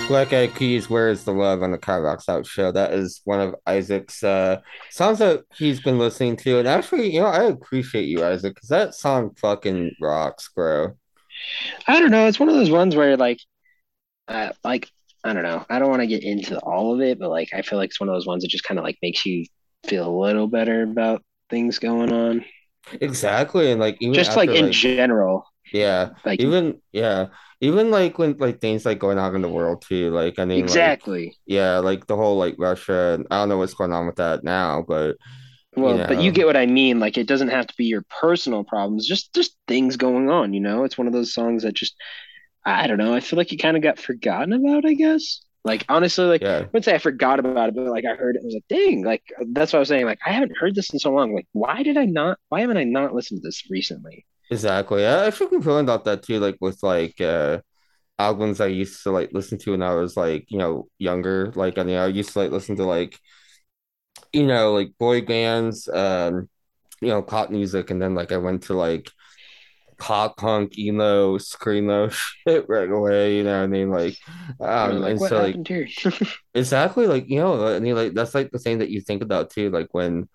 [0.08, 2.72] Black Eyed Peas, Where is the Love on the Kyle Rocks Out show.
[2.72, 6.60] That is one of Isaac's uh, songs that he's been listening to.
[6.60, 10.96] And actually, you know, I appreciate you, Isaac, because that song fucking rocks, bro.
[11.88, 12.26] I don't know.
[12.28, 13.40] It's one of those ones where like,
[14.30, 14.90] uh, like
[15.24, 15.66] I don't know.
[15.70, 18.00] I don't want to get into all of it, but like I feel like it's
[18.00, 19.46] one of those ones that just kind of like makes you
[19.86, 22.46] feel a little better about things going on.
[23.02, 23.72] Exactly.
[23.72, 27.28] And like, even just like after, in general, Yeah, Like even yeah,
[27.62, 30.12] even like when like things like going on in the world too.
[30.12, 31.38] Like I mean, like exactly.
[31.46, 33.20] yeah, like the whole like Russia.
[33.32, 35.18] I don't know what's going on with that now, but
[35.76, 37.00] Well, but you get what I mean.
[37.00, 40.60] Like it doesn't have to be your personal problems, just just things going on, you
[40.60, 40.84] know?
[40.84, 41.96] It's one of those songs that just
[42.66, 45.42] I don't know, I feel like it kind of got forgotten about, I guess.
[45.64, 48.42] Like honestly, like I wouldn't say I forgot about it, but like I heard it,
[48.44, 50.06] I was like, dang, like that's what I was saying.
[50.06, 51.34] Like I haven't heard this in so long.
[51.36, 54.26] Like, why did I not why haven't I not listened to this recently?
[54.52, 55.06] Exactly.
[55.06, 56.40] I I been feeling about that too.
[56.40, 57.60] Like with like uh
[58.20, 61.52] albums I used to like listen to when I was like you know younger.
[61.56, 63.20] Like I mean, I used to like listen to like
[64.34, 66.50] you know like boy bands, um,
[67.02, 69.10] you know pop music, and then like I went to like
[69.98, 72.12] pop punk, emo, screamo
[72.48, 73.38] shit right away.
[73.38, 73.90] You know what I mean?
[73.90, 74.18] Like,
[74.60, 75.56] um, like, and so like
[76.54, 79.50] exactly like you know I mean like that's like the thing that you think about
[79.50, 79.70] too.
[79.70, 80.28] Like when,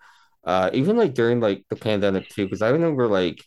[0.43, 3.43] uh, even like during like the pandemic too, because I remember like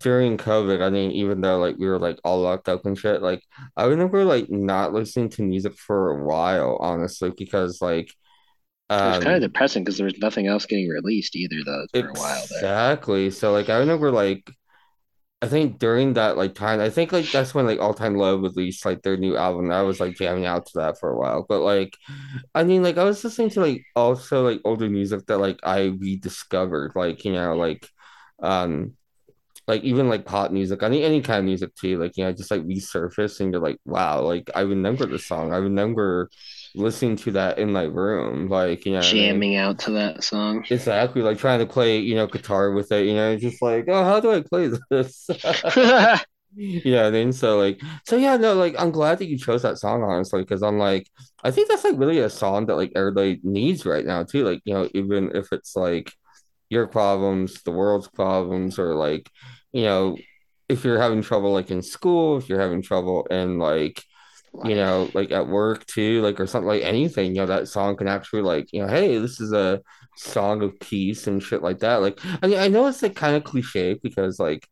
[0.00, 0.82] during COVID.
[0.82, 3.42] I mean, even though like we were like all locked up and shit, like
[3.76, 8.12] I remember like not listening to music for a while, honestly, because like
[9.04, 11.86] It was kind of um depressing because there was nothing else getting released either, though,
[11.92, 13.30] for a while exactly.
[13.30, 14.50] So like I remember like
[15.42, 18.36] I think during that like time, I think like that's when like All Time Low
[18.38, 19.66] released like their new album.
[19.66, 21.46] and I was like jamming out to that for a while.
[21.48, 21.96] But like
[22.54, 25.86] I mean like I was listening to like also like older music that like I
[25.86, 27.88] rediscovered, like you know, like
[28.42, 28.94] um
[29.68, 32.50] like even like pop music, any any kind of music too, like you know, just
[32.50, 35.52] like resurface and you're like, wow, like I remember the song.
[35.52, 36.30] I remember
[36.74, 38.48] listening to that in my room.
[38.48, 39.18] Like, you know what I mean?
[39.18, 40.64] Jamming out to that song.
[40.70, 44.04] Exactly, like trying to play, you know, guitar with it, you know, just like, oh,
[44.04, 45.28] how do I play this?
[46.54, 49.78] Yeah, I mean, so like, so yeah, no, like, I'm glad that you chose that
[49.78, 51.08] song, honestly, because I'm like,
[51.42, 54.44] I think that's like really a song that like everybody needs right now, too.
[54.44, 56.12] Like, you know, even if it's like
[56.72, 59.30] your problems, the world's problems, or like,
[59.72, 60.16] you know,
[60.68, 64.02] if you're having trouble like in school, if you're having trouble in like,
[64.64, 67.96] you know, like at work too, like, or something like anything, you know, that song
[67.96, 69.80] can actually like, you know, hey, this is a
[70.16, 71.96] song of peace and shit like that.
[72.02, 74.66] Like, I mean, I know it's like kind of cliche because like,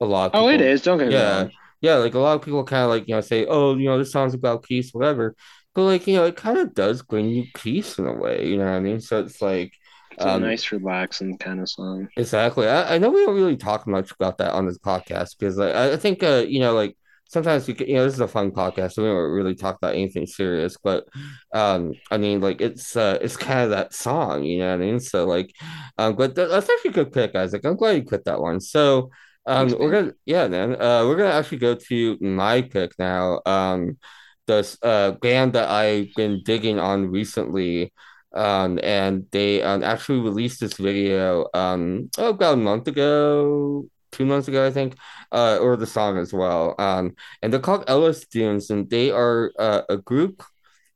[0.00, 0.82] a lot of oh, it people is.
[0.82, 1.50] Don't get me yeah wrong.
[1.80, 3.98] yeah like a lot of people kind of like you know say oh you know
[3.98, 5.34] this song's about peace whatever
[5.74, 8.56] but like you know it kind of does bring you peace in a way you
[8.56, 9.72] know what I mean so it's like
[10.16, 12.08] It's a um nice, relaxing kind of song.
[12.16, 15.58] exactly I, I know we don't really talk much about that on this podcast because
[15.58, 16.96] I, I think uh you know like
[17.26, 19.76] sometimes we can, you know this is a fun podcast so we don't really talk
[19.76, 21.04] about anything serious but
[21.52, 24.76] um I mean like it's uh it's kind of that song you know what I
[24.86, 25.52] mean so like
[25.98, 28.60] um but th- that's actually a good pick Isaac I'm glad you picked that one
[28.60, 29.10] so
[29.46, 30.00] um, Thanks, we're man.
[30.04, 30.72] gonna yeah, man.
[30.80, 33.42] Uh, we're gonna actually go to my pick now.
[33.44, 33.98] Um,
[34.46, 37.92] this uh band that I've been digging on recently.
[38.34, 44.26] Um, and they um actually released this video um oh, about a month ago, two
[44.26, 44.96] months ago, I think.
[45.32, 46.74] Uh, or the song as well.
[46.78, 50.42] Um, and they're called LS Dunes, and they are uh, a group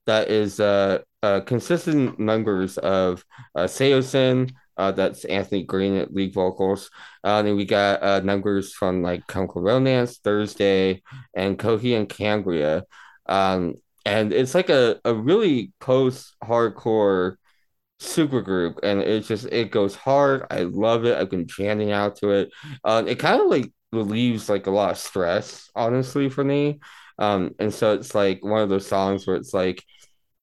[0.07, 3.25] that is uh, uh consistent members of
[3.55, 6.91] uh Saosin, uh that's Anthony Green at lead vocals.
[7.25, 11.03] Uh, and we got uh members from like Chemical Romance, Thursday,
[11.35, 12.85] and Coheed and Cambria.
[13.27, 13.75] Um
[14.05, 17.37] and it's like a, a really post-hardcore
[18.01, 20.47] super group and it's just it goes hard.
[20.51, 21.17] I love it.
[21.19, 22.51] I've been jamming out to it.
[22.85, 26.81] Um it kind of like relieves like a lot of stress, honestly, for me.
[27.19, 29.85] Um and so it's like one of those songs where it's like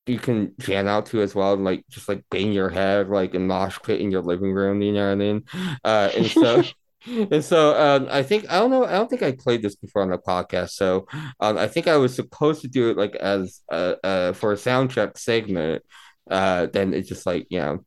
[0.07, 3.33] you can jam out to as well and like just like bang your head like
[3.33, 5.43] and mosh pit in your living room, you know what I mean?
[5.83, 6.63] Uh and so
[7.07, 10.01] and so um I think I don't know, I don't think I played this before
[10.01, 10.71] on the podcast.
[10.71, 11.07] So
[11.39, 14.55] um I think I was supposed to do it like as uh, uh for a
[14.55, 15.83] soundtrack segment.
[16.29, 17.85] Uh then it's just like, you know,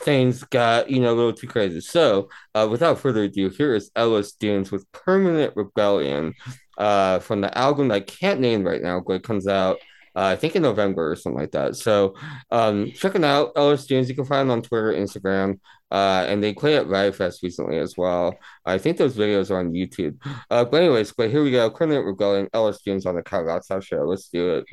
[0.00, 1.80] things got, you know, a little too crazy.
[1.80, 6.34] So uh without further ado, here is LS Dunes with Permanent Rebellion
[6.78, 9.78] uh from the album I can't name right now, but it comes out
[10.16, 11.76] uh, I think in November or something like that.
[11.76, 12.14] So
[12.50, 13.52] um, check out.
[13.56, 17.16] Ellis James, you can find them on Twitter, Instagram, uh, and they played at Riot
[17.16, 18.34] Fest recently as well.
[18.64, 20.16] I think those videos are on YouTube.
[20.50, 21.70] Uh, but anyways, but here we go.
[21.70, 24.02] Currently we're going Ellis James on the Kyle Outside Show.
[24.04, 24.64] Let's do it.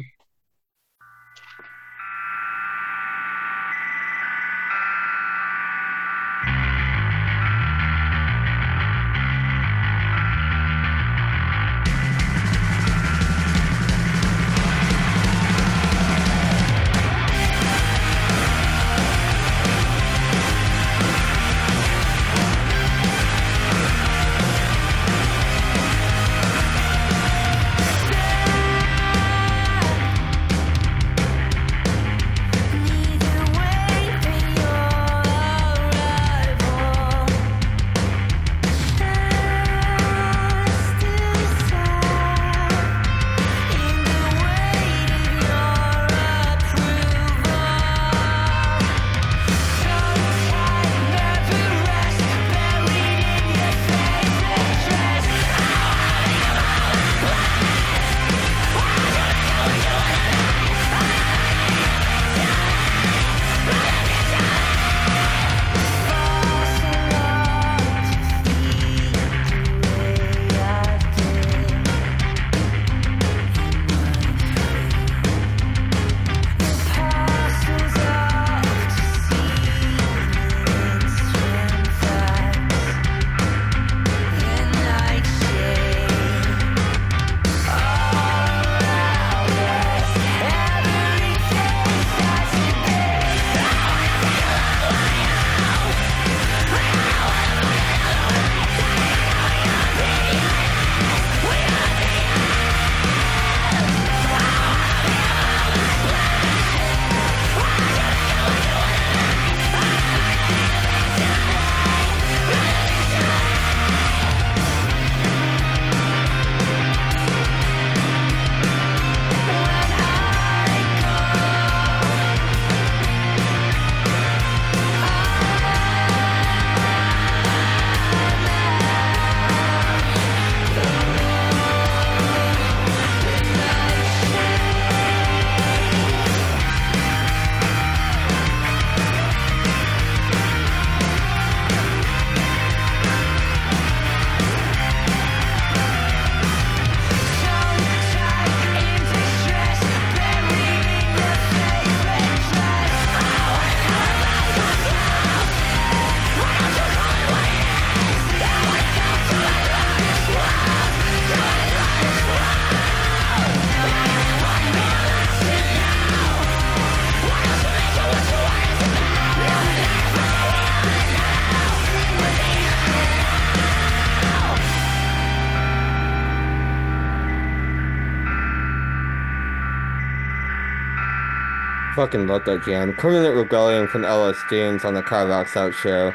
[181.97, 182.93] Fucking love that jam.
[182.93, 186.13] Permanent Rebellion from Ellis James on the Rocks Out show.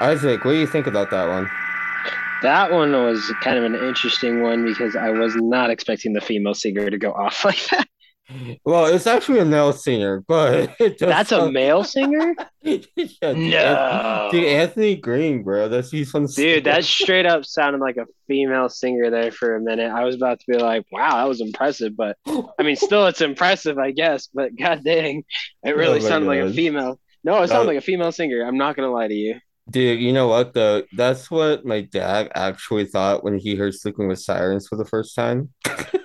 [0.00, 1.48] Isaac, what do you think about that one?
[2.42, 6.54] That one was kind of an interesting one because I was not expecting the female
[6.54, 7.86] singer to go off like that.
[8.64, 12.34] Well, it's actually a male singer, but That's a male singer?
[12.62, 12.76] Yeah,
[13.22, 14.28] dude, No.
[14.30, 15.68] Dude, Anthony Green, bro.
[15.68, 19.60] That's he's from Dude, that straight up sounded like a female singer there for a
[19.60, 19.90] minute.
[19.90, 21.96] I was about to be like, wow, that was impressive.
[21.96, 24.26] But I mean, still, it's impressive, I guess.
[24.26, 25.24] But god dang,
[25.64, 27.00] it really Oh sounded like a female.
[27.24, 28.42] No, it sounded Uh, like a female singer.
[28.46, 29.40] I'm not to lie to you.
[29.70, 30.82] Dude, you know what though?
[30.96, 35.14] That's what my dad actually thought when he heard Sleeping with Sirens for the first
[35.14, 35.50] time.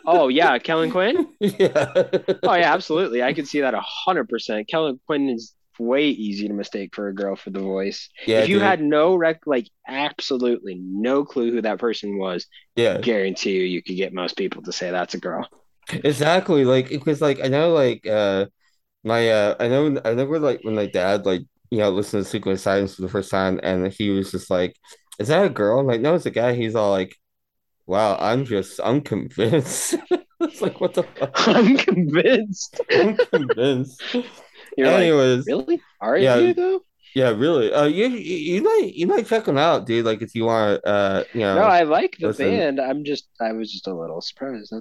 [0.06, 1.28] Oh, yeah, Kellin Quinn?
[1.40, 2.04] Yeah.
[2.46, 3.24] Oh, yeah, absolutely.
[3.24, 4.68] I could see that 100%.
[4.68, 8.10] Kellin Quinn is way easy to mistake for a girl for the voice.
[8.26, 8.64] Yeah, if you dude.
[8.64, 12.98] had no rec, like absolutely no clue who that person was, yeah.
[12.98, 15.50] I guarantee you, you could get most people to say that's a girl.
[15.90, 16.66] Exactly.
[16.66, 18.48] Like it was like I know like uh
[19.04, 22.30] my uh I know I remember like when my dad like you know listened to
[22.30, 24.76] Secret Silence for the first time and he was just like,
[25.20, 25.80] Is that a girl?
[25.80, 26.54] I'm like, no, it's a guy.
[26.56, 27.16] He's all like,
[27.88, 29.96] Wow, I'm just I'm convinced.
[30.42, 31.32] It's like what the fuck?
[31.48, 32.80] I'm convinced.
[32.92, 34.04] I'm convinced.
[34.78, 35.82] You're like, Anyways, really?
[36.02, 36.36] Are Yeah.
[36.38, 36.82] you though?
[37.16, 37.72] yeah, really.
[37.74, 40.06] Uh you, you you might you might check him out, dude.
[40.06, 42.46] Like if you want uh you know No, I like the listen.
[42.50, 42.80] band.
[42.82, 44.74] I'm just, I was just a little surprised.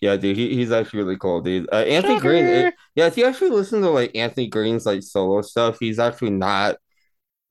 [0.00, 1.68] Yeah, dude, he, he's actually really cool, dude.
[1.72, 5.40] Uh, Anthony Green, it- yeah, if you actually listen to like Anthony Green's like solo
[5.42, 6.76] stuff, he's actually not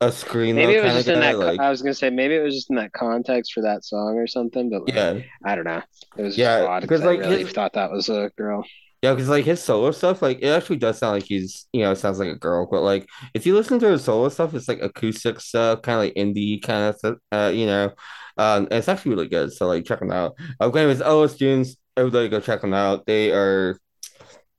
[0.03, 1.31] a screamo Maybe it was just in guy.
[1.33, 1.39] that.
[1.39, 4.17] Like, I was gonna say maybe it was just in that context for that song
[4.17, 4.69] or something.
[4.69, 5.81] But like, yeah, I don't know.
[6.17, 8.63] It was Yeah, because, because I like, really his- thought that was a girl.
[9.01, 11.91] yeah, because like his solo stuff, like it actually does sound like he's, you know,
[11.91, 12.67] it sounds like a girl.
[12.69, 16.03] But like if you listen to his solo stuff, it's like acoustic stuff, kind of
[16.05, 17.91] like indie kind of stuff, uh, you know.
[18.37, 19.51] Um, it's actually really good.
[19.53, 20.33] So like check them out.
[20.59, 23.05] Uh, anyways, LS Dunes, everybody go check them out.
[23.05, 23.77] They are,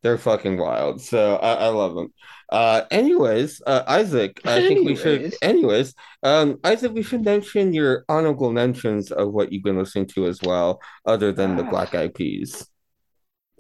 [0.03, 1.01] they're fucking wild.
[1.01, 2.13] So I, I love them.
[2.55, 5.21] Uh, anyways, uh, Isaac, I think we should.
[5.21, 5.39] Anyways.
[5.43, 10.27] Anyways, um, Isaac, we should mention your honorable mentions of what you've been listening to
[10.27, 11.71] as well, other than the Ah.
[11.71, 12.67] Black Eyed Peas.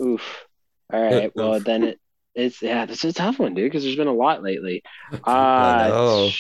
[0.01, 0.47] Oof.
[0.93, 1.33] All right.
[1.37, 2.01] Well, then it,
[2.37, 4.83] it's yeah, this is a tough one, dude, because there's been a lot lately.
[5.25, 6.31] Uh, know.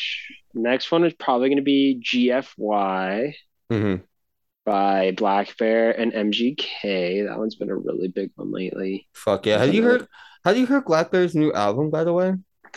[0.54, 3.34] next one is probably gonna be GFY
[3.72, 4.02] Mhm.
[4.64, 7.26] by Black Bear and MGK.
[7.26, 9.08] That one's been a really big one lately.
[9.12, 9.58] Fuck yeah!
[9.58, 10.06] Have you heard?
[10.44, 12.34] Have you heard Black Bear's new album, by the way?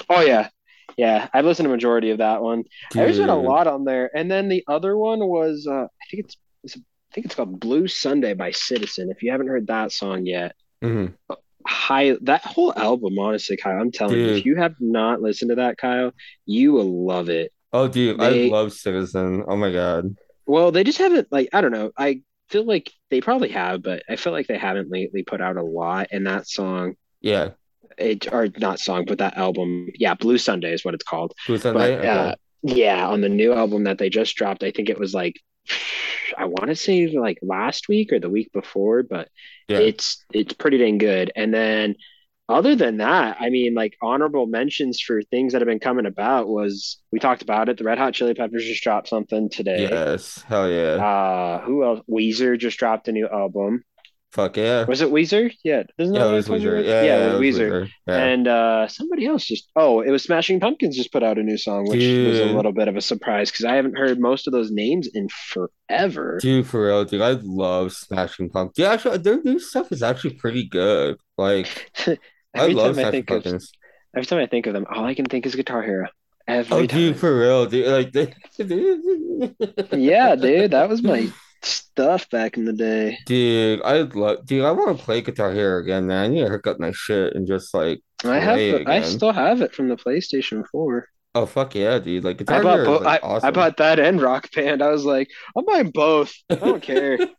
[0.10, 0.50] Oh yeah,
[0.98, 1.28] yeah.
[1.34, 2.64] I've listened to a majority of that one.
[2.94, 6.26] There's been a lot on there, and then the other one was uh, I think
[6.26, 9.12] it's, it's I think it's called Blue Sunday by Citizen.
[9.12, 11.14] If you haven't heard that song yet, Mhm.
[11.66, 15.56] high that whole album, honestly, Kyle, I'm telling you, if you have not listened to
[15.56, 16.12] that, Kyle,
[16.46, 17.52] you will love it.
[17.74, 19.44] Oh, dude, They- I love Citizen.
[19.48, 20.16] Oh my god.
[20.46, 21.92] Well, they just haven't like I don't know.
[21.98, 25.58] I feel like they probably have, but I feel like they haven't lately put out
[25.58, 26.08] a lot.
[26.12, 26.96] And that song,
[27.28, 27.50] Yeah.
[27.98, 31.34] it or not song, but that album, yeah, Blue Sunday is what it's called.
[31.48, 31.98] Blue Sunday.
[31.98, 35.14] But uh, yeah, on the new album that they just dropped, I think it was
[35.14, 35.36] like
[36.38, 39.30] I want to say like last week or the week before, but
[39.68, 39.80] Yeah.
[39.80, 41.32] it's it's pretty dang good.
[41.36, 41.96] And then
[42.50, 46.48] other than that, I mean, like honorable mentions for things that have been coming about
[46.48, 47.78] was we talked about it.
[47.78, 49.82] The Red Hot Chili Peppers just dropped something today.
[49.90, 50.44] Yes.
[50.48, 50.96] Hell yeah.
[51.06, 52.02] Uh, who else?
[52.10, 53.84] Weezer just dropped a new album.
[54.38, 54.86] Fuck yeah.
[54.86, 55.52] Was it Weezer?
[55.64, 56.48] Yeah, isn't that Yeah, it was?
[56.48, 56.86] Weezer.
[56.86, 57.90] Yeah, yeah, it was Weezer.
[58.08, 58.16] Yeah.
[58.18, 61.58] And uh, somebody else just oh, it was Smashing Pumpkins just put out a new
[61.58, 64.54] song, which was a little bit of a surprise because I haven't heard most of
[64.54, 66.38] those names in forever.
[66.40, 68.76] Dude, for real, dude, I love Smashing Pumpkins.
[68.76, 71.18] Dude, actually, their new stuff is actually pretty good.
[71.36, 71.92] Like,
[72.56, 73.72] I love time I Smashing think of Pumpkins.
[74.16, 76.10] every time I think of them, all I can think is Guitar Hero.
[76.48, 76.88] Every Oh, time.
[76.88, 77.88] dude, for real, dude.
[77.88, 78.36] Like, they...
[79.98, 81.28] yeah, dude, that was my
[81.68, 83.18] stuff back in the day.
[83.26, 84.64] Dude, I love, dude.
[84.66, 86.24] I want to play Guitar Hero again, man.
[86.26, 89.32] I need to hook up my shit and just like I have, the- I still
[89.34, 91.08] have it from the PlayStation 4.
[91.38, 92.24] Oh fuck yeah, dude!
[92.24, 93.48] Like I bought is like I, awesome.
[93.48, 94.82] I bought that and Rock Band.
[94.82, 96.34] I was like, I'm buying both.
[96.50, 97.32] I don't care, dude.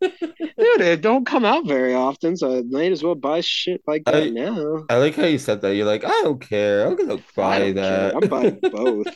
[0.80, 4.22] It don't come out very often, so I might as well buy shit like that
[4.22, 4.84] I- now.
[4.88, 5.74] I like how you said that.
[5.74, 6.86] You're like, I don't care.
[6.86, 8.12] I'm gonna buy don't care.
[8.12, 8.14] that.
[8.22, 9.06] I'm buying both.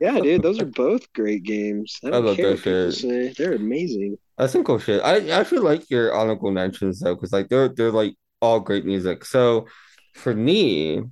[0.00, 1.98] Yeah, dude, those are both great games.
[2.04, 2.94] I I don't love care that shit.
[2.94, 3.34] say.
[3.36, 4.16] They're amazing.
[4.38, 5.02] That's some cool shit.
[5.02, 9.24] I actually like your honorable mentions though, because like they're they're like all great music.
[9.24, 9.66] So
[10.14, 11.02] for me,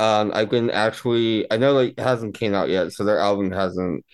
[0.00, 3.52] um, I've been actually I know like it hasn't came out yet, so their album
[3.52, 4.04] hasn't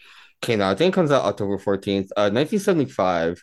[0.42, 0.72] came out.
[0.72, 2.08] I think it comes out October 14th.
[2.16, 3.42] Uh 1975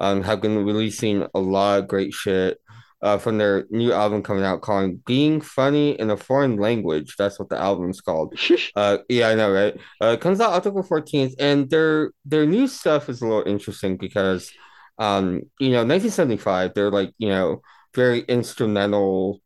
[0.00, 2.58] um have been releasing a lot of great shit
[3.02, 7.16] uh from their new album coming out called Being Funny in a Foreign Language.
[7.18, 8.38] That's what the album's called.
[8.76, 9.74] Uh, yeah, I know, right?
[10.02, 13.96] Uh, it comes out October 14th, and their their new stuff is a little interesting
[13.96, 14.50] because,
[14.98, 17.62] um, you know, 1975, they're like, you know,
[17.94, 19.40] very instrumental,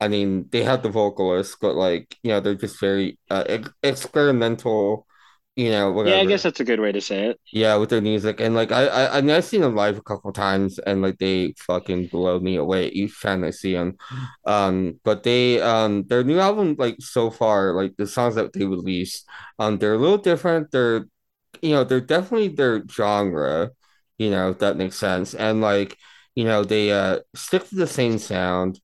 [0.00, 3.70] I mean, they have the vocalists, but like, you know, they're just very uh, ex-
[3.82, 5.06] experimental,
[5.56, 7.40] you know, Yeah, I guess that's a good way to say it.
[7.52, 8.40] Yeah, with their music.
[8.40, 11.18] And like I I I mean I've seen them live a couple times and like
[11.18, 13.96] they fucking blow me away each time I see them.
[14.44, 18.64] Um, but they um their new album like so far, like the songs that they
[18.66, 19.24] released,
[19.60, 20.72] um they're a little different.
[20.72, 21.06] They're
[21.62, 23.70] you know, they're definitely their genre,
[24.18, 25.34] you know, if that makes sense.
[25.34, 25.98] And like,
[26.36, 28.80] you know, they uh stick to the same sound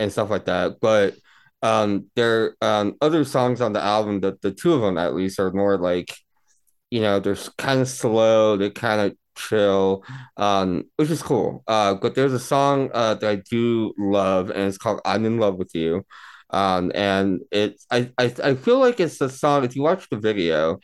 [0.00, 0.80] and stuff like that.
[0.80, 1.14] But
[1.62, 5.14] um there are um other songs on the album that the two of them at
[5.14, 6.14] least are more like
[6.90, 10.04] you know, they're kind of slow, they're kind of chill,
[10.36, 11.62] um, which is cool.
[11.66, 15.38] Uh, but there's a song uh that I do love, and it's called "I'm in
[15.38, 16.04] Love with You."
[16.50, 19.64] Um, and it's I, I I feel like it's a song.
[19.64, 20.78] If you watch the video,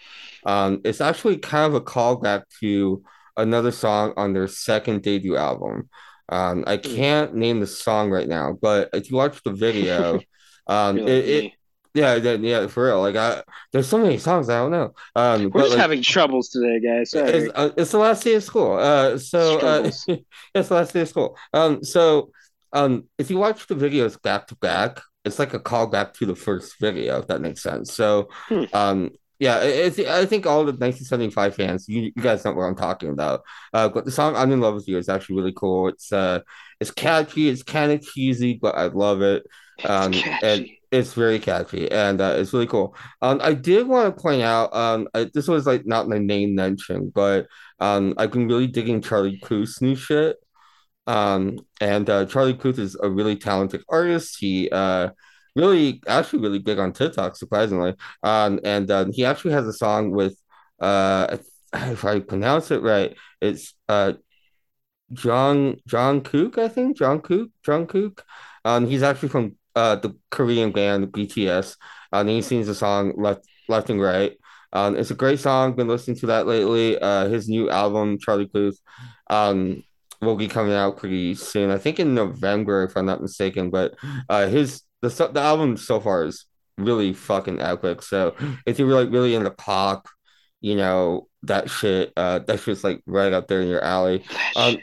[0.44, 3.02] um, it's actually kind of a callback to
[3.36, 5.88] another song on their second debut album.
[6.28, 6.96] Um, I Hmm.
[6.96, 10.24] can't name the song right now, but if you watch the video,
[10.66, 11.52] um, it, it
[11.94, 13.00] yeah, yeah, yeah, for real.
[13.00, 13.42] Like I,
[13.72, 14.94] there's so many songs I don't know.
[15.14, 17.14] Um, We're just like having troubles today, guys.
[17.14, 18.74] It's uh, it's the last day of school.
[18.78, 19.90] Uh, so uh,
[20.54, 21.36] it's the last day of school.
[21.52, 22.30] Um, so
[22.72, 26.34] um, if you watch the videos back to back, it's like a callback to the
[26.36, 27.92] first video, if that makes sense.
[27.92, 28.64] So, Hmm.
[28.72, 29.10] um,
[29.42, 33.08] yeah, it, I think all the 1975 fans, you, you guys know what I'm talking
[33.08, 33.42] about.
[33.72, 35.88] Uh, but the song "I'm in Love with You" is actually really cool.
[35.88, 36.42] It's uh,
[36.78, 39.42] it's catchy, it's kind of cheesy, but I love it.
[39.84, 42.94] Um, it's and it's very catchy, and uh, it's really cool.
[43.20, 46.54] Um, I did want to point out, um, I, this was like not my main
[46.54, 47.48] mention, but
[47.80, 50.36] um, I've been really digging Charlie Puth's new shit.
[51.08, 54.36] Um, and uh, Charlie Puth is a really talented artist.
[54.38, 55.08] He uh,
[55.56, 57.94] really, actually, really big on TikTok, surprisingly.
[58.22, 60.36] Um, and um, he actually has a song with,
[60.80, 61.38] uh,
[61.74, 64.12] if I pronounce it right, it's uh
[65.12, 68.24] John John Kook, I think John Kook, John Kook.
[68.64, 71.76] Um, he's actually from uh the Korean band BTS.
[72.12, 74.36] And he sings the song Left Left and Right.
[74.72, 75.74] Um, it's a great song.
[75.74, 76.98] Been listening to that lately.
[76.98, 78.78] Uh, his new album Charlie Puth,
[79.28, 79.82] um,
[80.22, 81.70] will be coming out pretty soon.
[81.70, 83.70] I think in November, if I'm not mistaken.
[83.70, 83.94] But
[84.28, 86.46] uh, his the the album so far is
[86.78, 88.02] really fucking epic.
[88.02, 88.34] So
[88.66, 90.08] if you're like really into pop,
[90.60, 92.12] you know that shit.
[92.16, 94.24] Uh, that shit's like right up there in your alley.
[94.56, 94.78] Um,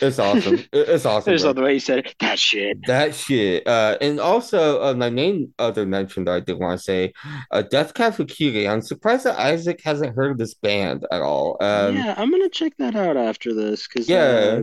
[0.00, 0.54] it's awesome.
[0.72, 2.14] It- It's awesome, There's the way you said it.
[2.20, 2.78] That shit.
[2.86, 3.66] That shit.
[3.66, 7.12] Uh, and also, uh, my main other mention that I did want to say,
[7.50, 8.68] uh, Death Cab for Cutie.
[8.68, 11.56] I'm surprised that Isaac hasn't heard of this band at all.
[11.60, 14.62] Um, yeah, I'm gonna check that out after this because yeah, uh,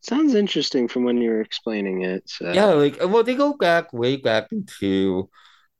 [0.00, 2.28] sounds interesting from when you were explaining it.
[2.28, 2.66] So yeah.
[2.66, 5.28] Like, well, they go back way back into,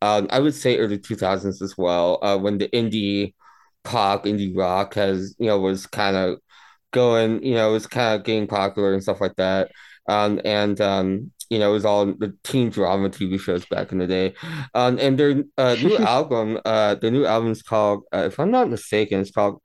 [0.02, 2.18] um, I would say early 2000s as well.
[2.22, 3.34] Uh, when the indie
[3.84, 6.38] pop, indie rock has, you know, was kind of
[6.92, 9.70] going, you know, it was kind of getting popular and stuff like that.
[10.08, 13.98] Um, and um, you know, it was all the teen drama TV shows back in
[13.98, 14.34] the day.
[14.74, 18.52] Um, and their uh, new album, uh, the new album is called, uh, if I'm
[18.52, 19.60] not mistaken, it's called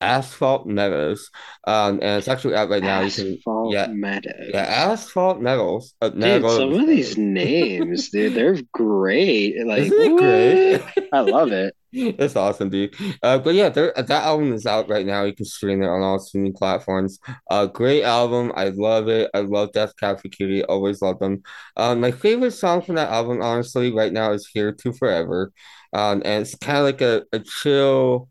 [0.00, 1.30] Asphalt Meadows.
[1.66, 3.00] Um, and it's actually out right now.
[3.00, 4.50] You can, Asphalt yeah, Meadows.
[4.52, 5.94] yeah, Asphalt Meadows.
[6.00, 9.64] Uh, Dude, some of these names, dude, they're great.
[9.66, 10.82] Like, great?
[11.12, 11.74] I love it.
[11.92, 12.94] It's awesome, dude.
[13.22, 15.24] Uh, but yeah, that album is out right now.
[15.24, 17.18] You can stream it on all streaming platforms.
[17.50, 18.52] Uh, great album.
[18.54, 19.30] I love it.
[19.32, 20.62] I love Death Cab for Cutie.
[20.64, 21.42] Always love them.
[21.76, 25.52] Um, my favorite song from that album, honestly, right now is Here to Forever.
[25.94, 28.28] Um, and it's kind of like a, a chill,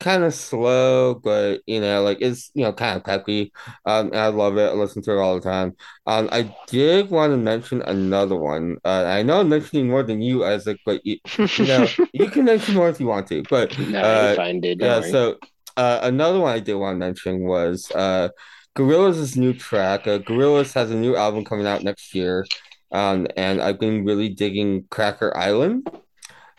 [0.00, 3.52] kind of slow, but you know, like it's you know kind of peppy.
[3.86, 4.70] Um, I love it.
[4.70, 5.76] I listen to it all the time.
[6.06, 8.78] Um, I did want to mention another one.
[8.84, 12.44] Uh, I know I'm mentioning more than you, Isaac, but you, you know, you can
[12.44, 13.42] mention more if you want to.
[13.48, 14.80] But No, uh, fine, dude.
[14.80, 15.10] Yeah, worry.
[15.10, 15.38] so
[15.76, 18.28] uh, another one I did want to mention was uh,
[18.76, 20.06] Gorillaz's new track.
[20.06, 22.46] Uh, Gorillaz has a new album coming out next year.
[22.92, 25.88] Um, and I've been really digging Cracker Island.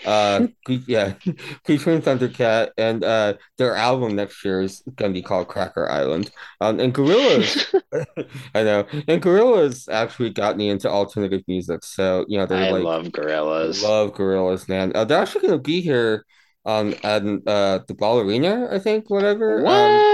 [0.03, 1.13] Uh, yeah,
[1.65, 6.31] featuring Thundercat, and uh, their album next year is gonna be called Cracker Island.
[6.61, 7.73] Um, and Gorillaz,
[8.55, 11.83] I know, and Gorillaz actually got me into alternative music.
[11.83, 13.81] So you know, they're I like love Gorillaz.
[13.81, 14.91] love Gorillaz, man.
[14.95, 16.25] Uh, they're actually gonna be here,
[16.65, 19.65] um, at uh the Ball Arena, I think, whatever.
[19.67, 20.05] Um,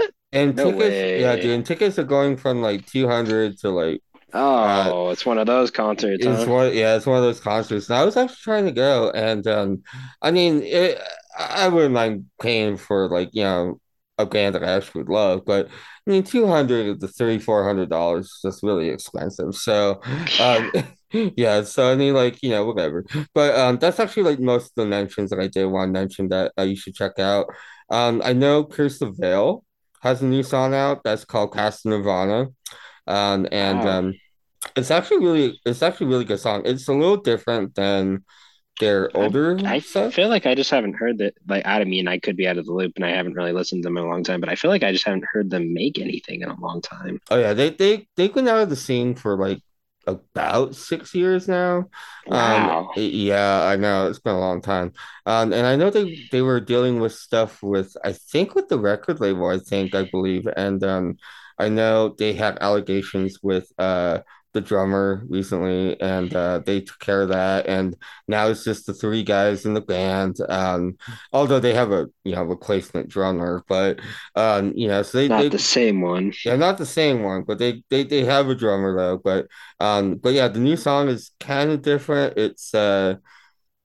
[0.00, 0.10] What?
[0.32, 4.02] and No tickets, yeah, dude, and tickets are going from like two hundred to like
[4.32, 6.46] Oh, it's one of those concerts, It's huh?
[6.46, 7.88] one, yeah, it's one of those concerts.
[7.88, 9.82] And I was actually trying to go, and um,
[10.20, 11.00] I mean, it,
[11.38, 13.80] I wouldn't mind paying for like you know
[14.18, 17.64] a band that I actually would love, but I mean, two hundred to thirty four
[17.64, 19.54] hundred dollars is just really expensive.
[19.54, 20.00] So,
[20.40, 20.72] um,
[21.36, 23.04] yeah, so I mean, like you know, whatever.
[23.34, 26.28] But um, that's actually like most of the mentions that I did want to mention
[26.30, 27.46] that uh, you should check out.
[27.90, 29.64] Um, I know Pierce the Veil
[30.02, 32.48] has a new song out that's called Cast Nirvana.
[33.08, 33.86] Um, and Wow.
[33.86, 34.20] um,
[34.76, 36.62] It's actually really, it's actually really good song.
[36.66, 38.24] It's a little different than
[38.80, 40.14] their older I stuff.
[40.14, 41.34] feel like I just haven't heard that.
[41.46, 43.82] Like, I mean, I could be out of the loop, and I haven't really listened
[43.82, 44.40] to them in a long time.
[44.40, 47.20] But I feel like I just haven't heard them make anything in a long time.
[47.30, 49.62] Oh yeah, they they they've been out of the scene for like
[50.06, 51.88] about six years now.
[52.26, 52.30] Wow.
[52.30, 54.92] Um, yeah, I know it's been a long time.
[55.26, 58.78] Um, and I know they they were dealing with stuff with I think with the
[58.78, 61.18] record label, I think I believe, and um,
[61.58, 64.20] I know they had allegations with uh
[64.54, 67.94] the drummer recently, and uh, they took care of that, and
[68.28, 70.36] now it's just the three guys in the band.
[70.48, 70.96] Um,
[71.34, 74.00] although they have a you know replacement drummer, but
[74.36, 76.32] um, you know, so they Not they the same one.
[76.44, 79.18] yeah, not the same one, but they they they have a drummer though.
[79.18, 79.48] But
[79.80, 82.38] um, but yeah, the new song is kind of different.
[82.38, 83.16] It's uh,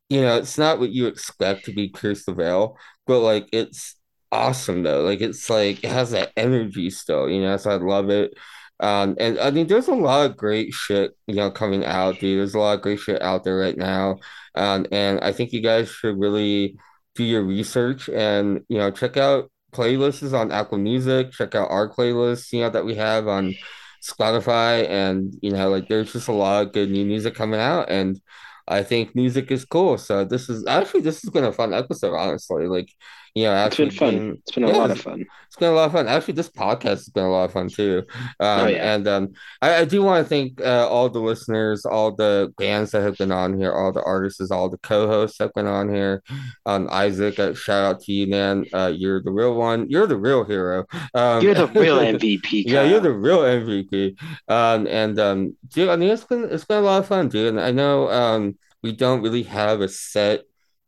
[0.10, 3.96] you know, it's not what you expect to be Pierce the Veil, but like it's
[4.34, 5.04] awesome though.
[5.04, 7.58] Like it's like it has that energy still, you know.
[7.58, 8.34] So I love it.
[8.80, 12.40] Um, and I mean, there's a lot of great shit, you know, coming out, dude.
[12.40, 14.18] There's a lot of great shit out there right now.
[14.56, 16.78] Um, and I think you guys should really
[17.16, 21.32] do your research and you know check out playlists on Apple Music.
[21.32, 23.56] Check out our playlists, you know, that we have on
[24.04, 27.90] Spotify, and you know, like there's just a lot of good new music coming out,
[27.90, 28.20] and
[28.68, 29.98] I think music is cool.
[29.98, 32.68] So this is actually this has been a fun episode, honestly.
[32.68, 32.90] Like,
[33.36, 34.10] you know, It's been fun.
[34.12, 35.26] being It's been a yeah, lot of fun.
[35.48, 36.08] it's been a lot of fun.
[36.08, 38.04] Actually, this podcast has been a lot of fun too.
[38.40, 38.94] Oh Um, yeah.
[38.96, 42.92] and um, I, I do want to thank uh, all the listeners, all the bands
[42.92, 45.90] that have been on here, all the artists, all the co-hosts that have been on
[45.94, 46.22] here.
[46.66, 48.66] Um, Isaac, uh, shout out to you, man.
[48.74, 49.90] Uh, you're the real one.
[49.90, 50.86] You're the real hero.
[51.16, 52.64] Um, You're the real MVP.
[52.68, 54.16] Yeah, you're the real MVP.
[54.48, 57.48] Um, and um, dude, I mean, it's been it's been a lot of fun, dude.
[57.50, 60.44] And I know um, we don't really have a set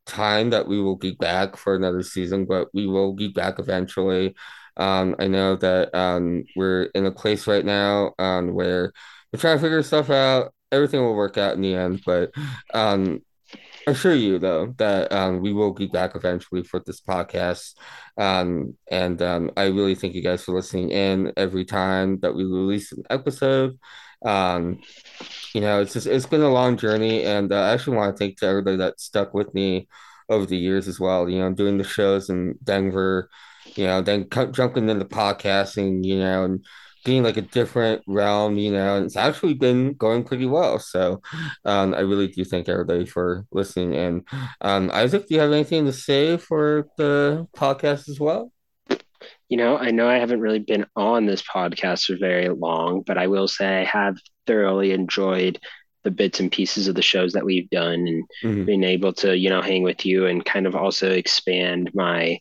[0.06, 4.36] time that we will be back for another season, but we will be back eventually.
[4.78, 8.91] Um, I know that um, we're in a place right now um, where
[9.32, 10.53] we're trying to figure stuff out.
[10.72, 12.32] Everything will work out in the end, but
[12.74, 13.22] um,
[13.88, 17.76] I assure you though that um, we will be back eventually for this podcast.
[18.18, 22.43] Um, and um, I really thank you guys for listening in every time that we
[22.43, 23.78] release an episode.
[24.24, 24.80] Um,
[25.53, 28.20] you know, it's just it's been a long journey, and uh, I actually want to
[28.20, 29.88] thank to everybody that stuck with me
[30.30, 31.30] over the years as well.
[31.30, 33.30] You know, doing the shows in Denver,
[33.76, 36.66] you know, then co- jumping into podcasting, you know, and
[37.05, 40.80] being like a different realm, you know, and it's actually been going pretty well.
[40.80, 41.22] So,
[41.63, 43.95] um, I really do thank everybody for listening.
[43.95, 44.28] And
[44.61, 48.51] um, Isaac, do you have anything to say for the podcast as well?
[49.49, 53.17] You know, I know I haven't really been on this podcast for very long, but
[53.17, 54.17] I will say I have
[54.47, 55.59] thoroughly enjoyed
[56.03, 58.65] the bits and pieces of the shows that we've done and Mhm.
[58.65, 62.39] being able to, you know, hang with you and kind of also expand my,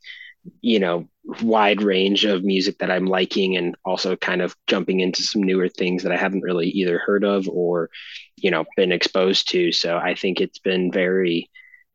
[0.61, 1.09] you know,
[1.42, 5.68] wide range of music that I'm liking and also kind of jumping into some newer
[5.68, 7.90] things that I haven't really either heard of or,
[8.36, 9.72] you know, been exposed to.
[9.72, 11.50] So I think it's been very,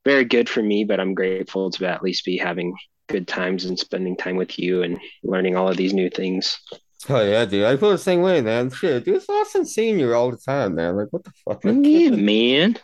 [0.06, 2.74] very good for me, but I'm grateful to at least be having
[3.10, 6.58] good times and spending time with you and learning all of these new things.
[7.10, 7.64] Oh yeah, dude.
[7.66, 8.70] I feel the same way, man.
[8.70, 10.98] Shit, dude, it's awesome seeing you all the time, man.
[10.98, 11.64] Like, what the fuck?
[11.64, 12.78] Like, Yeah, man.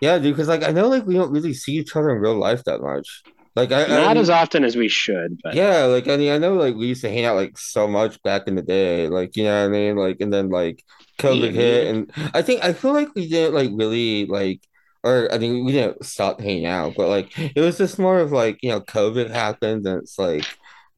[0.00, 2.36] Yeah, dude, because like I know like we don't really see each other in real
[2.36, 3.22] life that much.
[3.56, 6.32] Like I, I Not mean, as often as we should, but yeah, like I mean
[6.32, 9.08] I know like we used to hang out like so much back in the day,
[9.08, 10.84] like you know what I mean, like and then like
[11.18, 12.06] COVID Yeah, hit, man.
[12.16, 14.60] and I think I feel like we didn't like really like,
[15.04, 18.32] or I mean we didn't stop hanging out, but like it was just more of
[18.32, 20.44] like you know COVID happened, and it's like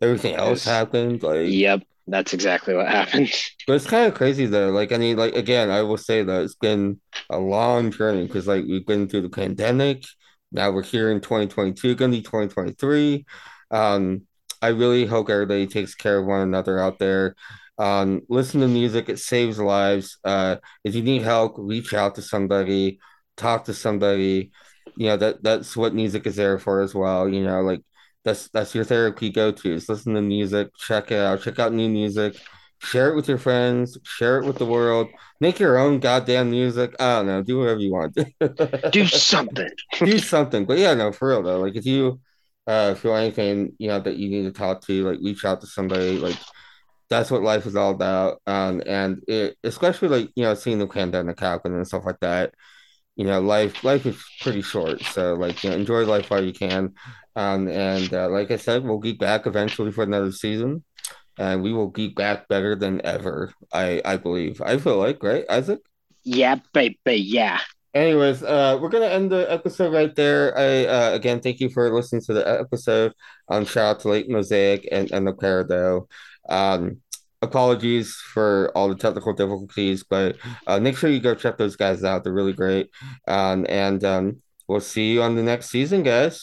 [0.00, 1.48] everything else happened, like.
[1.48, 3.32] Yep, that's exactly what happened.
[3.66, 4.70] But it's kind of crazy though.
[4.70, 8.48] Like, I mean, like again, I will say that it's been a long journey because
[8.48, 10.04] like we've been through the pandemic.
[10.50, 13.24] Now we're here in 2022, gonna be 2023.
[13.70, 14.22] Um,
[14.62, 17.36] I really hope everybody takes care of one another out there.
[17.78, 20.18] Um, listen to music, it saves lives.
[20.24, 22.98] Uh, if you need help, reach out to somebody,
[23.36, 24.52] talk to somebody.
[24.96, 27.28] You know, that that's what music is there for as well.
[27.28, 27.82] You know, like
[28.24, 29.74] that's that's your therapy go-to.
[29.74, 32.36] Is listen to music, check it out, check out new music
[32.80, 35.08] share it with your friends, share it with the world,
[35.40, 36.94] make your own goddamn music.
[36.98, 38.16] I don't know, do whatever you want.
[38.90, 39.70] Do something.
[39.98, 40.64] do something.
[40.64, 41.60] But yeah, no, for real though.
[41.60, 42.20] Like if you
[42.66, 45.66] uh feel anything, you know, that you need to talk to, like reach out to
[45.66, 46.38] somebody, like
[47.10, 48.40] that's what life is all about.
[48.46, 52.54] Um and it especially like, you know, seeing the pandemic happen and stuff like that.
[53.20, 55.02] You know, life life is pretty short.
[55.02, 56.94] So like, you know, enjoy life while you can.
[57.36, 60.82] Um and uh, like I said, we'll be back eventually for another season
[61.36, 63.52] and we will be back better than ever.
[63.74, 64.62] I I believe.
[64.62, 65.80] I feel like, right, Isaac?
[66.24, 67.60] Yeah, baby, yeah.
[67.92, 70.56] Anyways, uh, we're gonna end the episode right there.
[70.56, 73.12] I uh, again thank you for listening to the episode.
[73.50, 76.06] Um, shout out to Lake Mosaic and Emma Peridot.
[76.48, 77.02] Um,
[77.42, 80.36] apologies for all the technical difficulties, but
[80.66, 82.22] uh, make sure you go check those guys out.
[82.24, 82.90] They're really great.
[83.26, 86.38] Um, and um, we'll see you on the next season, guys.